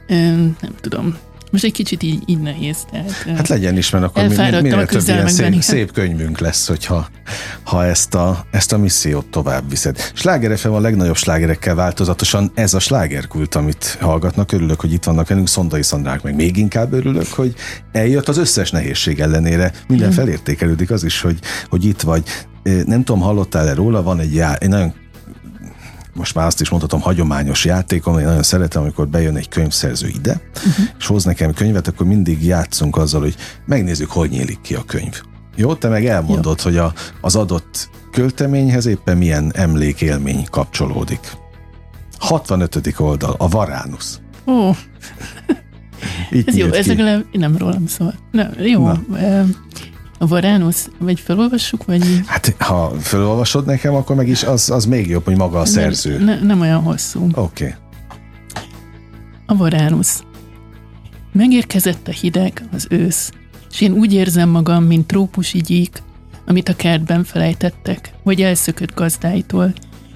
Nem 0.09 0.75
tudom. 0.81 1.17
Most 1.57 1.69
egy 1.69 1.75
kicsit 1.75 2.03
így, 2.03 2.23
így 2.27 2.39
nehéz. 2.39 2.77
Tehát, 2.91 3.11
hát 3.37 3.49
legyen 3.49 3.77
is, 3.77 3.91
mert 3.91 4.05
akkor 4.05 4.27
minél, 4.29 4.61
minél 4.61 4.87
több 4.87 5.03
ilyen 5.07 5.29
szép, 5.29 5.61
szép 5.61 5.93
könyvünk 5.93 6.39
lesz, 6.39 6.67
hogyha 6.67 7.09
ha 7.63 7.85
ezt 7.85 8.15
a, 8.15 8.47
ezt 8.51 8.73
a 8.73 8.79
missziót 8.79 9.27
tovább 9.27 9.71
viszed. 9.71 10.11
Sláger 10.15 10.59
FM 10.59 10.69
a 10.69 10.81
legnagyobb 10.81 11.17
slágerekkel 11.17 11.75
változatosan 11.75 12.53
ez 12.55 12.75
a 12.75 12.79
slágerkult, 12.79 13.55
amit 13.55 13.97
hallgatnak. 14.01 14.53
Örülök, 14.53 14.81
hogy 14.81 14.93
itt 14.93 15.05
vannak 15.05 15.29
velünk, 15.29 15.49
Szondai 15.49 15.83
Szandrák, 15.83 16.23
meg 16.23 16.35
még 16.35 16.57
inkább 16.57 16.93
örülök, 16.93 17.29
hogy 17.29 17.55
eljött 17.93 18.29
az 18.29 18.39
összes 18.39 18.71
nehézség 18.71 19.21
ellenére. 19.21 19.73
Minden 19.89 20.11
felértékelődik 20.11 20.91
az 20.91 21.05
is, 21.05 21.21
hogy, 21.21 21.39
hogy 21.69 21.85
itt 21.85 22.01
vagy. 22.01 22.23
Nem 22.63 23.05
tudom, 23.05 23.21
hallottál-e 23.21 23.75
róla, 23.75 24.03
van 24.03 24.21
egy, 24.21 24.35
já, 24.35 24.55
egy 24.55 24.69
nagyon 24.69 24.95
most 26.17 26.35
már 26.35 26.47
azt 26.47 26.61
is 26.61 26.69
mondhatom, 26.69 27.01
hagyományos 27.01 27.65
játékom, 27.65 28.19
én 28.19 28.25
nagyon 28.25 28.43
szeretem, 28.43 28.83
amikor 28.83 29.09
bejön 29.09 29.37
egy 29.37 29.49
könyvszerző 29.49 30.09
ide, 30.09 30.41
uh-huh. 30.55 30.87
és 30.99 31.07
hoz 31.07 31.25
nekem 31.25 31.53
könyvet, 31.53 31.89
akkor 31.89 32.07
mindig 32.07 32.45
játszunk 32.45 32.97
azzal, 32.97 33.21
hogy 33.21 33.37
megnézzük, 33.67 34.11
hogy 34.11 34.31
nyílik 34.31 34.61
ki 34.61 34.75
a 34.75 34.83
könyv. 34.85 35.21
Jó, 35.57 35.75
te 35.75 35.89
meg 35.89 36.07
elmondod, 36.07 36.59
Jó. 36.59 36.71
hogy 36.71 36.77
a, 36.77 36.93
az 37.21 37.37
adott 37.37 37.89
költeményhez 38.11 38.87
éppen 38.87 39.17
milyen 39.17 39.53
emlékélmény 39.55 40.47
kapcsolódik. 40.51 41.33
65. 42.19 42.95
oldal, 42.97 43.35
a 43.39 43.49
Varánusz. 43.49 44.21
Ó. 44.47 44.71
Ez 46.47 46.57
jó, 46.57 46.67
ez 46.67 46.87
legalább 46.87 47.25
nem 47.33 47.57
rólam 47.57 47.87
szól. 47.87 48.15
Nem, 48.31 48.53
jó. 48.59 48.87
Na. 48.87 49.03
A 50.19 50.27
Varánusz, 50.27 50.91
vagy 50.99 51.21
felolvassuk, 51.21 51.85
vagy 51.85 52.21
Hát, 52.27 52.55
ha 52.59 52.93
felolvasod 53.01 53.67
nekem, 53.67 53.95
akkor 53.95 54.17
meg 54.17 54.29
is 54.29 54.43
az, 54.43 54.71
az 54.71 54.85
még 54.85 55.09
jobb, 55.09 55.25
hogy 55.25 55.37
maga 55.37 55.59
a 55.59 55.65
szerző. 55.65 56.17
Nem, 56.17 56.25
ne, 56.25 56.41
nem 56.47 56.61
olyan 56.61 56.83
hosszú. 56.83 57.25
Oké. 57.25 57.65
Okay. 57.65 57.75
A 59.47 59.57
Varánusz. 59.57 60.23
Megérkezett 61.33 62.09
a 62.09 62.11
hideg, 62.11 62.69
az 62.73 62.87
ősz, 62.91 63.33
és 63.71 63.81
én 63.81 63.93
úgy 63.93 64.13
érzem 64.13 64.49
magam, 64.49 64.85
mint 64.85 65.07
trópusi 65.07 65.59
gyík, 65.59 66.03
amit 66.47 66.69
a 66.69 66.77
kertben 66.77 67.25
felejtettek, 67.25 68.11
vagy 68.23 68.43
elszökött 68.43 68.95
gazdáitól, 68.95 69.73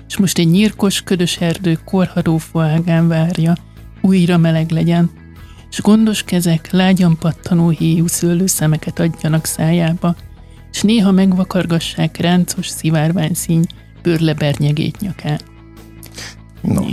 és 0.09 0.17
most 0.17 0.39
egy 0.39 0.51
nyírkos, 0.51 1.03
ködös 1.03 1.37
erdő 1.37 1.79
korhadó 1.85 2.37
foágán 2.37 3.09
várja, 3.09 3.57
újra 4.01 4.37
meleg 4.37 4.71
legyen, 4.71 5.11
és 5.71 5.81
gondos 5.81 6.23
kezek 6.23 6.71
lágyan 6.71 7.19
pattanó 7.19 7.69
héjú 7.69 8.07
szőlő 8.07 8.47
szemeket 8.47 8.99
adjanak 8.99 9.45
szájába, 9.45 10.15
és 10.73 10.81
néha 10.83 11.11
megvakargassák 11.11 12.17
ráncos 12.17 12.69
szivárvány 12.69 13.35
színy 13.35 13.67
bőrlebernyegét 14.03 15.01
nyakán. 15.01 15.41
No, 16.61 16.85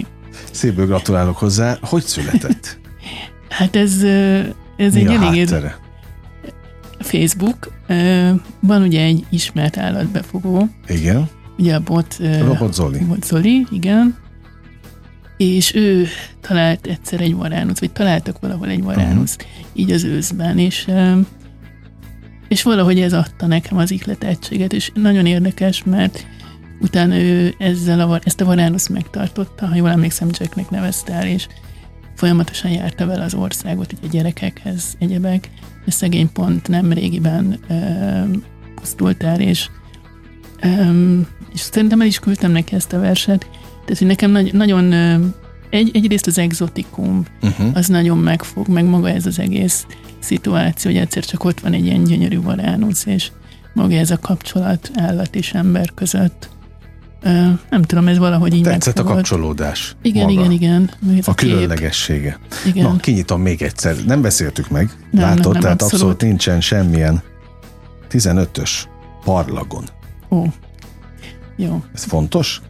szépből 0.52 0.86
gratulálok 0.86 1.38
hozzá. 1.38 1.78
Hogy 1.82 2.04
született? 2.04 2.80
hát 3.50 3.76
ez, 3.76 3.94
ez 4.78 4.94
Mi 4.94 5.00
egy 5.00 5.06
elég... 5.06 5.50
Háttere? 5.50 5.78
Facebook. 7.00 7.72
Van 8.60 8.82
ugye 8.82 9.02
egy 9.02 9.26
ismert 9.30 9.78
állatbefogó. 9.78 10.68
Igen. 10.88 11.30
Ugye 11.58 11.76
a 11.76 11.80
bot... 11.80 12.18
Robot 12.40 12.74
Zoli. 12.74 13.00
Bot 13.00 13.24
Zoli, 13.24 13.66
igen 13.72 14.26
és 15.38 15.76
ő 15.76 16.08
talált 16.42 16.88
egyszer 16.88 17.22
egy 17.22 17.36
varánuszt, 17.36 17.80
vagy 17.80 17.92
találtak 17.92 18.40
valahol 18.40 18.70
egy 18.70 18.84
varánuszt, 18.84 19.42
uh-huh. 19.42 19.68
így 19.74 19.92
az 19.92 20.04
őszben, 20.04 20.58
és 20.58 20.88
és 22.48 22.64
valahogy 22.64 23.00
ez 23.00 23.14
adta 23.14 23.48
nekem 23.48 23.78
az 23.78 23.92
ihletettséget, 23.92 24.74
és 24.74 24.92
nagyon 24.94 25.26
érdekes, 25.26 25.84
mert 25.84 26.26
utána 26.80 27.18
ő 27.18 27.56
ezzel 27.58 28.00
a, 28.00 28.20
ezt 28.24 28.42
a 28.42 28.46
varánuszt 28.46 28.90
megtartotta, 28.90 29.68
ha 29.68 29.76
jól 29.76 29.90
emlékszem, 29.90 30.30
Jacknek 30.32 30.70
nevezte 30.70 31.14
el, 31.14 31.28
és 31.28 31.48
folyamatosan 32.16 32.72
járta 32.72 33.06
vele 33.06 33.24
az 33.24 33.34
országot, 33.34 33.94
ugye 33.94 34.08
gyerekekhez, 34.08 34.96
egyebek, 35.00 35.50
és 35.86 35.94
szegény 35.94 36.32
pont 36.32 36.68
nem 36.68 36.94
régiben 36.94 37.60
e, 37.68 38.26
pusztult 38.76 39.24
el, 39.24 39.42
és, 39.42 39.70
e, 40.60 40.92
és 41.54 41.60
szerintem 41.60 42.02
el 42.02 42.08
is 42.08 42.20
küldtem 42.20 42.52
neki 42.52 42.76
ezt 42.76 42.94
a 42.94 43.00
verset, 43.00 43.50
tehát, 43.88 43.98
hogy 43.98 44.08
nekem 44.08 44.32
nagy, 44.32 44.54
nagyon 44.54 44.94
egy, 45.70 45.92
egyrészt 45.94 46.28
az 46.28 46.38
exotikum, 46.38 47.26
uh-huh. 47.42 47.68
az 47.74 47.88
nagyon 47.88 48.18
megfog, 48.18 48.68
meg 48.68 48.86
maga 48.86 49.10
ez 49.10 49.26
az 49.26 49.40
egész 49.40 49.86
szituáció, 50.20 50.92
hogy 50.92 51.00
egyszer 51.00 51.26
csak 51.26 51.44
ott 51.44 51.60
van 51.60 51.74
egy 51.74 51.86
ilyen 51.86 52.04
gyönyörű 52.04 52.42
varánusz, 52.42 53.06
és 53.06 53.32
maga 53.74 53.96
ez 53.96 54.12
a 54.12 54.18
kapcsolat 54.18 54.92
állat 54.96 55.36
és 55.36 55.54
ember 55.54 55.94
között. 55.94 56.50
Uh, 57.24 57.60
nem 57.70 57.82
tudom, 57.82 58.08
ez 58.08 58.18
valahogy 58.18 58.54
így 58.54 58.64
Tetszett 58.64 58.96
megfogott. 58.96 59.12
a 59.12 59.16
kapcsolódás. 59.16 59.96
Igen, 60.02 60.26
maga. 60.26 60.40
igen, 60.40 60.52
igen. 60.52 60.92
Ez 61.18 61.28
a, 61.28 61.32
a 61.32 61.34
különlegessége. 61.34 62.40
Igen. 62.66 62.84
Na, 62.84 62.96
kinyitom 62.96 63.42
még 63.42 63.62
egyszer. 63.62 63.96
Nem 64.06 64.22
beszéltük 64.22 64.70
meg, 64.70 64.90
nem, 65.12 65.24
látod, 65.24 65.44
nem, 65.44 65.52
nem, 65.52 65.62
tehát 65.62 65.82
abszolút. 65.82 65.94
abszolút 65.94 66.22
nincsen 66.22 66.62
semmilyen 66.62 67.22
15-ös 68.12 68.72
parlagon. 69.24 69.84
Ó, 70.30 70.44
jó. 71.56 71.84
Ez 71.94 72.04
fontos? 72.04 72.62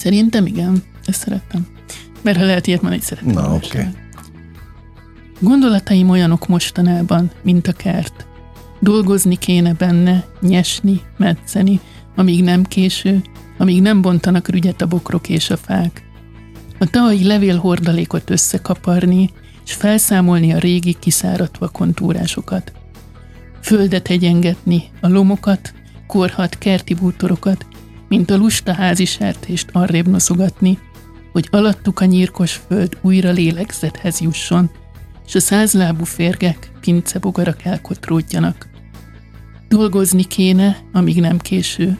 Szerintem 0.00 0.46
igen, 0.46 0.82
ezt 1.04 1.20
szerettem. 1.20 1.66
Mert 2.22 2.38
ha 2.38 2.44
lehet 2.44 2.66
ilyet 2.66 2.82
mondani, 2.82 3.02
szeretem. 3.02 3.32
Na, 3.32 3.54
oké. 3.54 3.66
Okay. 3.66 3.86
Gondolataim 5.40 6.08
olyanok 6.10 6.46
mostanában, 6.46 7.30
mint 7.42 7.66
a 7.66 7.72
kert. 7.72 8.26
Dolgozni 8.78 9.36
kéne 9.36 9.72
benne, 9.72 10.24
nyesni, 10.40 11.00
metszeni, 11.16 11.80
amíg 12.16 12.42
nem 12.42 12.64
késő, 12.64 13.22
amíg 13.58 13.82
nem 13.82 14.02
bontanak 14.02 14.48
rügyet 14.48 14.82
a 14.82 14.86
bokrok 14.86 15.28
és 15.28 15.50
a 15.50 15.56
fák. 15.56 16.02
A 16.78 16.86
tavalyi 16.86 17.26
levélhordalékot 17.26 18.30
összekaparni, 18.30 19.30
és 19.66 19.72
felszámolni 19.72 20.52
a 20.52 20.58
régi 20.58 20.96
kiszáradt 20.98 21.58
kontúrásokat. 21.72 22.72
Földet 23.62 24.08
egyengetni, 24.08 24.82
a 25.00 25.08
lomokat, 25.08 25.74
korhat 26.06 26.58
kerti 26.58 26.94
bútorokat, 26.94 27.66
mint 28.10 28.30
a 28.30 28.36
lusta 28.36 28.72
házi 28.72 29.04
sertést 29.04 29.68
arrébb 29.72 30.08
noszogatni, 30.08 30.78
hogy 31.32 31.48
alattuk 31.50 32.00
a 32.00 32.04
nyírkos 32.04 32.60
föld 32.66 32.98
újra 33.00 33.30
lélegzethez 33.30 34.20
jusson, 34.20 34.70
és 35.26 35.34
a 35.34 35.40
százlábú 35.40 36.04
férgek, 36.04 36.70
pincebogarak 36.80 37.64
elkotródjanak. 37.64 38.68
Dolgozni 39.68 40.24
kéne, 40.24 40.76
amíg 40.92 41.20
nem 41.20 41.38
késő, 41.38 41.98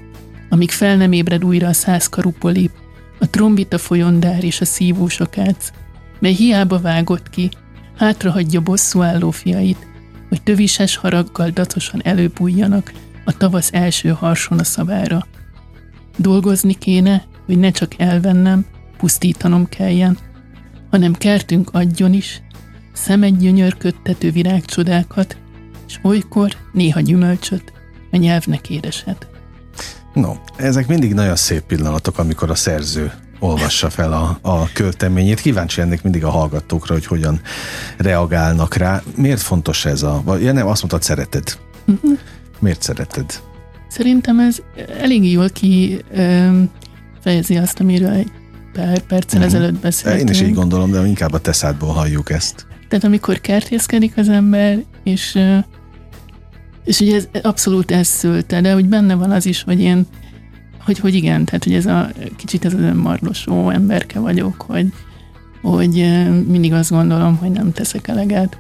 amíg 0.48 0.70
fel 0.70 0.96
nem 0.96 1.12
ébred 1.12 1.44
újra 1.44 1.68
a 1.68 1.72
százkarú 1.72 2.30
polip, 2.30 2.72
a 3.20 3.30
trombita 3.30 3.78
folyondár 3.78 4.44
és 4.44 4.60
a 4.60 4.64
szívósakác, 4.64 5.72
mely 6.18 6.32
hiába 6.32 6.80
vágott 6.80 7.30
ki, 7.30 7.50
hátrahagyja 7.96 8.60
bosszúálló 8.60 9.30
fiait, 9.30 9.86
hogy 10.28 10.42
tövises 10.42 10.96
haraggal 10.96 11.50
dacosan 11.50 12.00
előbújjanak 12.04 12.92
a 13.24 13.36
tavasz 13.36 13.72
első 13.72 14.08
harson 14.08 14.58
a 14.58 14.64
szavára. 14.64 15.26
Dolgozni 16.20 16.74
kéne, 16.74 17.24
hogy 17.46 17.58
ne 17.58 17.70
csak 17.70 17.92
elvennem, 17.98 18.66
pusztítanom 18.98 19.68
kelljen, 19.68 20.18
hanem 20.90 21.12
kertünk 21.12 21.70
adjon 21.72 22.12
is, 22.12 22.42
szemed 22.92 23.36
gyönyörködtető 23.36 24.30
virágcsodákat, 24.30 25.36
és 25.86 25.98
olykor 26.02 26.56
néha 26.72 27.00
gyümölcsöt, 27.00 27.72
a 28.10 28.16
nyelvnek 28.16 28.70
édeset. 28.70 29.28
No, 30.14 30.32
ezek 30.56 30.86
mindig 30.86 31.14
nagyon 31.14 31.36
szép 31.36 31.62
pillanatok, 31.62 32.18
amikor 32.18 32.50
a 32.50 32.54
szerző 32.54 33.12
olvassa 33.38 33.90
fel 33.90 34.12
a, 34.12 34.38
a 34.42 34.72
költeményét. 34.72 35.40
Kíváncsi 35.40 35.80
ennek 35.80 36.02
mindig 36.02 36.24
a 36.24 36.30
hallgatókra, 36.30 36.94
hogy 36.94 37.06
hogyan 37.06 37.40
reagálnak 37.96 38.74
rá. 38.74 39.02
Miért 39.16 39.40
fontos 39.40 39.84
ez 39.84 40.02
a... 40.02 40.20
Vagy, 40.24 40.42
ja 40.42 40.52
nem, 40.52 40.66
azt 40.66 40.80
mondtad, 40.80 41.02
szereted. 41.02 41.58
Uh-huh. 41.86 42.18
Miért 42.58 42.82
szereted? 42.82 43.40
Szerintem 43.90 44.40
ez 44.40 44.58
elég 45.00 45.32
jól 45.32 45.48
ki 45.48 46.04
fejezi 47.20 47.56
azt, 47.56 47.80
amiről 47.80 48.12
egy 48.12 48.30
pár 48.72 48.98
perccel 48.98 49.40
uh-huh. 49.40 49.54
ezelőtt 49.54 49.80
beszéltünk. 49.80 50.28
Én 50.28 50.34
is 50.34 50.40
így 50.40 50.54
gondolom, 50.54 50.90
de 50.90 51.06
inkább 51.06 51.32
a 51.32 51.38
teszádból 51.38 51.92
halljuk 51.92 52.30
ezt. 52.30 52.66
Tehát 52.88 53.04
amikor 53.04 53.40
kertészkedik 53.40 54.16
az 54.16 54.28
ember, 54.28 54.82
és 55.02 55.38
és 56.84 57.00
ugye 57.00 57.16
ez 57.16 57.28
abszolút 57.42 57.90
ez 57.90 58.06
szülte, 58.06 58.60
de 58.60 58.72
hogy 58.72 58.86
benne 58.86 59.14
van 59.14 59.30
az 59.30 59.46
is, 59.46 59.62
hogy 59.62 59.80
én, 59.80 60.06
hogy, 60.84 60.98
hogy 60.98 61.14
igen, 61.14 61.44
tehát 61.44 61.64
hogy 61.64 61.74
ez 61.74 61.86
a 61.86 62.10
kicsit 62.36 62.64
ez 62.64 62.74
az 62.74 62.80
önmarlosó 62.80 63.70
emberke 63.70 64.18
vagyok, 64.18 64.64
hogy, 64.66 64.92
hogy 65.62 65.92
mindig 66.46 66.72
azt 66.72 66.90
gondolom, 66.90 67.36
hogy 67.36 67.50
nem 67.50 67.72
teszek 67.72 68.08
eleget, 68.08 68.58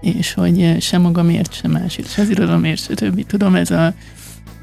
és 0.00 0.32
hogy 0.32 0.76
sem 0.80 1.02
magamért, 1.02 1.52
sem 1.52 1.70
másért, 1.70 2.10
se 2.10 2.22
az 2.22 2.30
irodalomért, 2.30 2.82
se 2.82 2.94
többi. 2.94 3.24
Tudom, 3.24 3.54
ez 3.54 3.70
a 3.70 3.94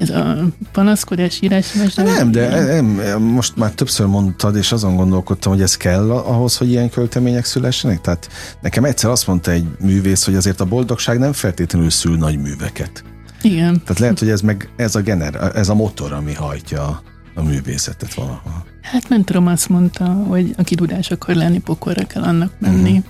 ez 0.02 0.10
a 0.10 0.44
panaszkodás 0.72 1.40
írás. 1.40 1.72
Nem, 1.94 2.30
de 2.30 2.64
nem, 2.64 3.22
most 3.22 3.56
már 3.56 3.70
többször 3.70 4.06
mondtad, 4.06 4.56
és 4.56 4.72
azon 4.72 4.96
gondolkodtam, 4.96 5.52
hogy 5.52 5.62
ez 5.62 5.76
kell 5.76 6.10
ahhoz, 6.10 6.56
hogy 6.56 6.70
ilyen 6.70 6.90
költemények 6.90 7.44
szülessenek. 7.44 8.00
Tehát 8.00 8.28
nekem 8.60 8.84
egyszer 8.84 9.10
azt 9.10 9.26
mondta 9.26 9.50
egy 9.50 9.64
művész, 9.80 10.24
hogy 10.24 10.34
azért 10.34 10.60
a 10.60 10.64
boldogság 10.64 11.18
nem 11.18 11.32
feltétlenül 11.32 11.90
szül 11.90 12.16
nagy 12.16 12.38
műveket. 12.38 13.04
Igen. 13.42 13.80
Tehát 13.80 13.98
lehet, 13.98 14.18
hogy 14.18 14.28
ez 14.28 14.40
meg 14.40 14.68
ez 14.76 14.94
a, 14.94 15.00
gener, 15.00 15.50
ez 15.54 15.68
a 15.68 15.74
motor, 15.74 16.12
ami 16.12 16.34
hajtja 16.34 16.82
a, 16.82 17.02
a 17.34 17.42
művészetet 17.42 18.14
valahol. 18.14 18.64
Hát 18.82 19.08
mentorom 19.08 19.46
azt 19.46 19.68
mondta, 19.68 20.04
hogy 20.04 20.54
aki 20.56 20.74
tudás 20.74 21.10
akar 21.10 21.34
lenni, 21.34 21.58
pokorra 21.58 22.06
kell 22.06 22.22
annak 22.22 22.52
menni. 22.58 22.90
Uh-huh. 22.90 23.04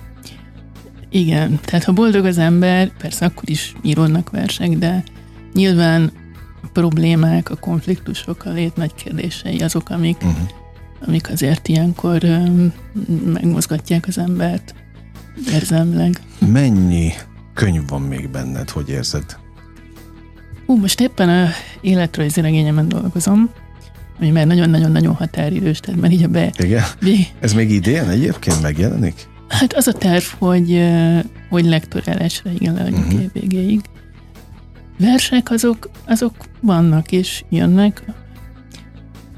Igen, 1.09 1.59
tehát 1.65 1.83
ha 1.83 1.91
boldog 1.91 2.25
az 2.25 2.37
ember, 2.37 2.91
persze 2.97 3.25
akkor 3.25 3.49
is 3.49 3.75
íródnak 3.81 4.29
versek, 4.29 4.69
de 4.69 5.03
nyilván 5.53 6.11
problémák, 6.73 7.49
a 7.49 7.55
konfliktusok, 7.55 8.45
a 8.45 8.51
lét 8.51 8.75
nagy 8.75 8.93
kérdései 8.93 9.57
azok, 9.57 9.89
amik, 9.89 10.17
uh-huh. 10.17 10.49
amik 11.07 11.29
azért 11.29 11.67
ilyenkor 11.67 12.23
um, 12.23 12.73
megmozgatják 13.33 14.07
az 14.07 14.17
embert 14.17 14.75
érzelmileg. 15.53 16.21
Mennyi 16.51 17.11
könyv 17.53 17.87
van 17.87 18.01
még 18.01 18.29
benned, 18.29 18.69
hogy 18.69 18.89
érzed? 18.89 19.37
Ú, 20.65 20.75
most 20.77 21.01
éppen 21.01 21.29
a 21.29 21.49
életrajzi 21.81 22.41
regényemen 22.41 22.87
dolgozom, 22.87 23.49
ami 24.19 24.29
már 24.29 24.47
nagyon-nagyon-nagyon 24.47 25.13
határidős, 25.13 25.79
tehát 25.79 26.01
már 26.01 26.11
így 26.11 26.23
a 26.23 26.27
be... 26.27 26.51
Igen? 26.57 26.83
Be, 27.01 27.11
Ez 27.39 27.53
még 27.53 27.71
idén 27.71 28.09
egyébként 28.09 28.61
megjelenik? 28.61 29.27
Hát 29.47 29.73
az 29.73 29.87
a 29.87 29.91
terv, 29.91 30.23
hogy, 30.37 30.83
hogy 31.49 31.65
lektorálásra 31.65 32.51
igen 32.51 32.73
leadjuk 32.73 33.05
uh-huh. 33.05 33.31
végéig. 33.33 33.81
Versek 34.99 35.51
azok, 35.51 35.89
azok 36.05 36.33
vannak 36.63 37.11
és 37.11 37.43
jönnek. 37.49 38.03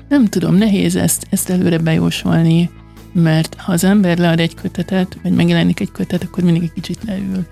Nem 0.10 0.26
tudom, 0.26 0.56
nehéz 0.56 0.96
ezt, 0.96 1.28
ezt 1.30 1.50
előre 1.50 1.78
bejósolni, 1.78 2.70
mert 3.14 3.56
ha 3.60 3.72
az 3.72 3.84
ember 3.84 4.18
lead 4.18 4.40
egy 4.40 4.56
kötetet, 4.56 5.18
vagy 5.24 5.32
megjelenik 5.32 5.80
egy 5.80 5.92
kötet, 5.92 6.24
akkor 6.24 6.44
mindig 6.44 6.64
egy 6.64 6.74
kicsit 6.74 7.04
leül. 7.06 7.46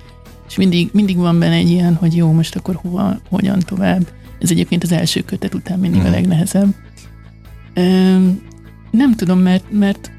És 0.47 0.55
mindig, 0.55 0.89
mindig 0.93 1.17
van 1.17 1.39
benne 1.39 1.53
egy 1.55 1.69
ilyen, 1.69 1.95
hogy 1.95 2.15
jó, 2.15 2.31
most 2.31 2.55
akkor 2.55 2.75
hova, 2.75 3.19
hogyan 3.29 3.59
tovább. 3.59 4.07
Ez 4.39 4.51
egyébként 4.51 4.83
az 4.83 4.91
első 4.91 5.21
kötet 5.21 5.53
után 5.53 5.79
mindig 5.79 6.01
a 6.01 6.09
legnehezebb. 6.09 6.75
Üm, 7.75 8.41
nem 8.91 9.15
tudom, 9.15 9.39
mert, 9.39 9.71
mert 9.71 10.11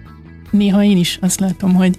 néha 0.51 0.85
én 0.85 0.97
is 0.97 1.19
azt 1.21 1.41
látom, 1.41 1.75
hogy, 1.75 1.99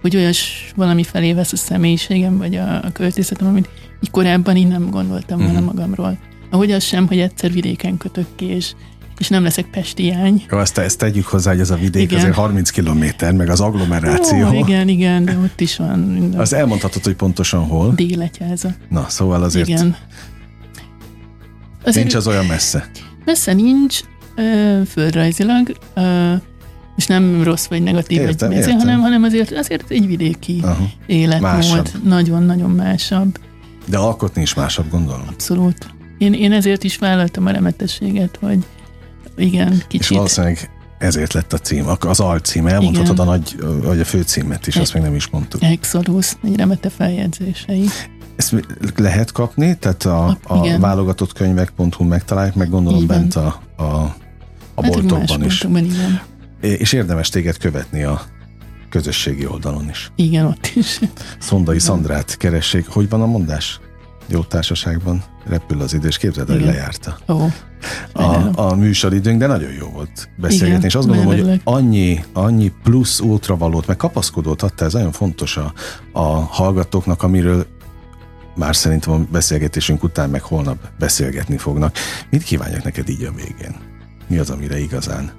hogy 0.00 0.16
olyas 0.16 0.72
valami 0.76 1.02
felé 1.02 1.32
vesz 1.32 1.52
a 1.52 1.56
személyiségem, 1.56 2.38
vagy 2.38 2.56
a, 2.56 2.84
a 2.84 2.92
költészetem, 2.92 3.46
amit 3.46 3.68
így 4.02 4.10
korábban 4.10 4.56
én 4.56 4.66
nem 4.66 4.90
gondoltam 4.90 5.38
volna 5.38 5.52
uh-huh. 5.52 5.66
magamról. 5.66 6.18
Ahogy 6.50 6.70
az 6.70 6.82
sem, 6.82 7.06
hogy 7.06 7.18
egyszer 7.18 7.52
vidéken 7.52 7.96
kötök 7.96 8.26
ki, 8.36 8.44
és, 8.44 8.72
és 9.18 9.28
nem 9.28 9.42
leszek 9.42 9.66
pestiány. 9.70 10.44
Jó, 10.50 10.58
azt, 10.58 10.78
ezt 10.78 10.98
tegyük 10.98 11.26
hozzá, 11.26 11.50
hogy 11.50 11.60
ez 11.60 11.70
a 11.70 11.76
vidék 11.76 12.02
igen. 12.02 12.18
azért 12.18 12.34
30 12.34 12.70
kilométer, 12.70 13.32
meg 13.32 13.48
az 13.48 13.60
agglomeráció. 13.60 14.48
Ó, 14.48 14.52
igen, 14.52 14.88
igen, 14.88 15.24
de 15.24 15.38
ott 15.38 15.60
is 15.60 15.76
van. 15.76 15.98
Minden. 15.98 16.40
Az 16.40 16.52
elmondhatod, 16.52 17.04
hogy 17.04 17.14
pontosan 17.14 17.66
hol? 17.66 17.92
Délegyháza. 17.94 18.74
Na, 18.88 19.06
szóval 19.08 19.42
azért 19.42 19.68
igen. 19.68 19.96
Azért 21.84 21.96
nincs 21.96 22.14
az 22.14 22.26
olyan 22.26 22.46
messze. 22.46 22.90
Messze 23.24 23.52
nincs, 23.52 24.00
földrajzilag, 24.86 25.76
és 26.96 27.06
nem 27.06 27.42
rossz 27.42 27.66
vagy 27.66 27.82
negatív 27.82 28.20
értem, 28.20 28.50
egy 28.50 28.56
értem. 28.56 28.78
hanem, 28.78 29.00
hanem 29.00 29.22
azért, 29.22 29.52
azért 29.52 29.90
egy 29.90 30.06
vidéki 30.06 30.60
Aha. 30.62 30.88
életmód. 31.06 31.90
Nagyon-nagyon 32.04 32.70
másabb. 32.70 33.38
De 33.86 33.98
alkotni 33.98 34.42
is 34.42 34.54
másabb, 34.54 34.90
gondolom. 34.90 35.26
Abszolút. 35.28 35.98
Én, 36.20 36.32
én 36.32 36.52
ezért 36.52 36.84
is 36.84 36.98
vállaltam 36.98 37.46
a 37.46 37.50
remetességet, 37.50 38.38
hogy 38.40 38.58
igen, 39.36 39.82
kicsit. 39.88 40.00
És 40.00 40.08
valószínűleg 40.08 40.70
ezért 40.98 41.32
lett 41.32 41.52
a 41.52 41.58
cím, 41.58 41.86
az 42.00 42.20
alcím. 42.20 42.66
Elmondhatod 42.66 43.14
igen. 43.14 43.28
a 43.28 43.30
nagy, 43.30 43.56
vagy 43.82 44.00
a 44.00 44.04
főcímet 44.04 44.66
is, 44.66 44.76
e- 44.76 44.80
azt 44.80 44.94
még 44.94 45.02
nem 45.02 45.14
is 45.14 45.28
mondtuk. 45.28 45.62
Exodus, 45.62 46.36
egy 46.42 46.56
remete 46.56 46.88
feljegyzései. 46.88 47.86
Ezt 48.36 48.54
lehet 48.96 49.32
kapni? 49.32 49.78
Tehát 49.78 50.04
a, 50.04 50.26
a, 50.26 50.54
a 50.54 50.78
válogatott 50.78 51.32
könyvek.hu 51.32 52.04
megtalálják, 52.04 52.54
meg 52.54 52.70
gondolom 52.70 53.02
igen. 53.02 53.16
bent 53.16 53.34
a, 53.34 53.62
a, 53.76 53.82
a 53.82 54.82
hát 54.82 54.92
boltokban 54.92 55.44
is. 55.44 55.64
igen. 55.64 56.20
És 56.60 56.92
érdemes 56.92 57.28
téged 57.28 57.56
követni 57.56 58.02
a 58.02 58.22
közösségi 58.90 59.46
oldalon 59.46 59.88
is. 59.88 60.12
Igen, 60.16 60.46
ott 60.46 60.70
is. 60.74 61.00
Szondai 61.38 61.78
Szandrát 61.78 62.36
keressék. 62.36 62.86
Hogy 62.88 63.08
van 63.08 63.22
a 63.22 63.26
mondás? 63.26 63.80
Jó 64.30 64.42
társaságban 64.42 65.24
repül 65.44 65.80
az 65.80 65.94
idő, 65.94 66.08
és 66.08 66.16
képzeld, 66.16 66.48
hogy 66.48 66.64
lejárta. 66.64 67.18
Ó, 67.28 67.46
a, 68.12 68.60
a 68.60 68.74
műsoridőnk, 68.74 69.38
de 69.38 69.46
nagyon 69.46 69.72
jó 69.72 69.88
volt 69.88 70.28
beszélgetni, 70.36 70.68
Igen, 70.68 70.84
és 70.84 70.94
azt 70.94 71.06
gondolom, 71.06 71.32
hogy 71.32 71.60
annyi, 71.64 72.24
annyi 72.32 72.72
plusz 72.82 73.20
ultravalót, 73.20 73.86
meg 73.86 73.96
kapaszkodót 73.96 74.62
adta, 74.62 74.84
ez 74.84 74.92
nagyon 74.92 75.12
fontos 75.12 75.56
a, 75.56 75.72
a 76.12 76.22
hallgatóknak, 76.28 77.22
amiről 77.22 77.66
már 78.54 78.76
szerintem 78.76 79.12
a 79.12 79.26
beszélgetésünk 79.30 80.02
után, 80.02 80.30
meg 80.30 80.42
holnap 80.42 80.78
beszélgetni 80.98 81.56
fognak. 81.56 81.96
Mit 82.30 82.42
kívánjak 82.42 82.82
neked 82.82 83.08
így 83.08 83.22
a 83.22 83.32
végén? 83.32 83.74
Mi 84.28 84.38
az, 84.38 84.50
amire 84.50 84.78
igazán 84.78 85.32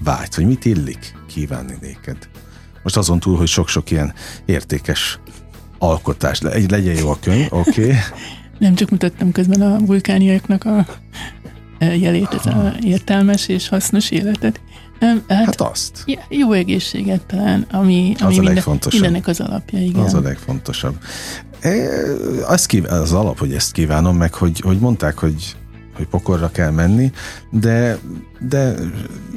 vágysz, 0.00 0.36
vagy 0.36 0.46
mit 0.46 0.64
illik 0.64 1.16
kívánni 1.26 1.74
néked? 1.80 2.28
Most 2.82 2.96
azon 2.96 3.20
túl, 3.20 3.36
hogy 3.36 3.48
sok-sok 3.48 3.90
ilyen 3.90 4.14
értékes 4.44 5.18
alkotás, 5.88 6.40
egy 6.40 6.70
legyen 6.70 6.94
jó 6.96 7.10
a 7.10 7.18
könyv, 7.20 7.46
oké. 7.50 7.82
Okay. 7.84 7.96
Nem 8.58 8.74
csak 8.74 8.90
mutattam 8.90 9.32
közben 9.32 9.60
a 9.60 9.78
vulkániaknak 9.78 10.64
a 10.64 10.86
e, 11.78 11.96
jelét, 11.96 12.28
ez 12.34 12.46
a 12.46 12.74
értelmes 12.80 13.48
és 13.48 13.68
hasznos 13.68 14.10
életet. 14.10 14.60
Hát, 15.00 15.22
hát 15.28 15.60
azt. 15.60 16.04
Jó 16.28 16.52
egészséget 16.52 17.26
talán, 17.26 17.66
ami, 17.70 18.14
ami 18.20 18.38
az 18.38 18.44
minden, 18.44 18.78
mindennek 18.90 19.26
az 19.26 19.40
alapja, 19.40 19.78
igen. 19.78 20.02
Az 20.02 20.14
a 20.14 20.20
legfontosabb. 20.20 20.96
E, 21.60 21.72
azt 22.46 22.66
kív- 22.66 22.86
az 22.86 23.12
alap, 23.12 23.38
hogy 23.38 23.52
ezt 23.52 23.72
kívánom 23.72 24.16
meg, 24.16 24.34
hogy, 24.34 24.60
hogy 24.60 24.78
mondták, 24.78 25.18
hogy 25.18 25.56
hogy 25.96 26.06
pokorra 26.06 26.50
kell 26.50 26.70
menni, 26.70 27.12
de, 27.50 27.98
de 28.48 28.74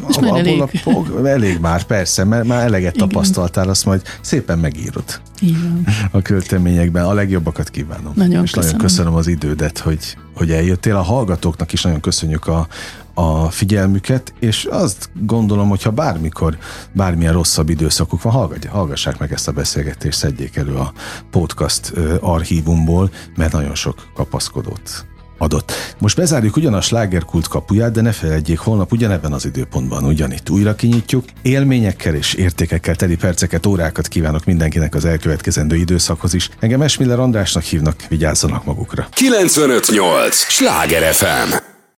Most 0.02 0.22
már 0.22 0.39
elég. 0.39 0.62
a 0.62 0.70
pok, 0.84 1.28
elég 1.28 1.60
már, 1.60 1.84
persze, 1.84 2.24
mert 2.24 2.46
már 2.48 2.65
eleget 2.65 2.96
Igen. 2.96 3.08
tapasztaltál, 3.08 3.70
azt 3.70 3.86
majd 3.86 4.02
szépen 4.22 4.60
megírod. 4.60 5.22
Igen. 5.39 5.88
A 6.12 6.22
költeményekben. 6.22 7.06
A 7.06 7.13
legjobbakat 7.13 7.70
kívánom. 7.70 8.12
Nagyon 8.15 8.43
És 8.43 8.52
köszönöm. 8.52 8.76
nagyon 8.76 8.88
köszönöm 8.88 9.13
az 9.13 9.28
idődet, 9.28 9.78
hogy, 9.78 10.17
hogy 10.36 10.52
eljöttél. 10.52 10.96
A 10.96 11.02
hallgatóknak 11.02 11.74
is 11.74 11.82
nagyon 11.82 12.00
köszönjük 12.00 12.48
a, 12.48 12.67
a 13.13 13.50
figyelmüket, 13.50 14.34
és 14.39 14.67
azt 14.72 15.10
gondolom, 15.13 15.70
hogy 15.70 15.84
ha 15.84 15.91
bármikor 15.91 16.58
bármilyen 16.91 17.34
rosszabb 17.34 17.70
időszakuk 17.70 18.22
van, 18.22 18.34
hallgatja, 18.34 18.72
hallgassák 18.72 19.17
meg 19.20 19.34
ezt 19.34 19.48
a 19.48 19.52
beszélgetést, 19.52 20.17
szedjék 20.17 20.56
elő 20.56 20.76
a 20.76 20.93
podcast 21.32 21.93
archívumból, 22.20 23.12
mert 23.36 23.52
nagyon 23.52 23.76
sok 23.76 24.08
kapaszkodót 24.15 25.06
adott. 25.38 25.71
Most 26.00 26.15
bezárjuk 26.15 26.56
ugyan 26.56 26.73
a 26.73 26.82
slágerkult 26.82 27.47
kapuját, 27.47 27.91
de 27.91 28.02
ne 28.02 28.12
felejtjék, 28.12 28.60
holnap 28.60 28.91
ugyanebben 28.91 29.34
az 29.34 29.45
időpontban 29.45 30.04
ugyanitt 30.04 30.50
újra 30.50 30.76
kinyitjuk. 30.76 31.23
Élményekkel 31.41 32.15
és 32.15 32.34
értékekkel 32.34 32.95
teli 32.95 33.15
perceket, 33.15 33.65
órákat 33.65 34.08
kívánok 34.08 34.45
mindenkinek 34.45 34.95
az 34.95 35.06
elkövetkezendő 35.06 35.76
időszakhoz 35.76 36.34
is. 36.34 36.50
Engem 36.60 36.82
Esmiller 36.82 37.19
Andrásnak 37.19 37.63
hívnak, 37.63 37.95
vigyázzanak 38.10 38.65
magukra. 38.65 39.08
958! 39.13 40.36
Sláger 40.36 41.13
FM! 41.13 41.76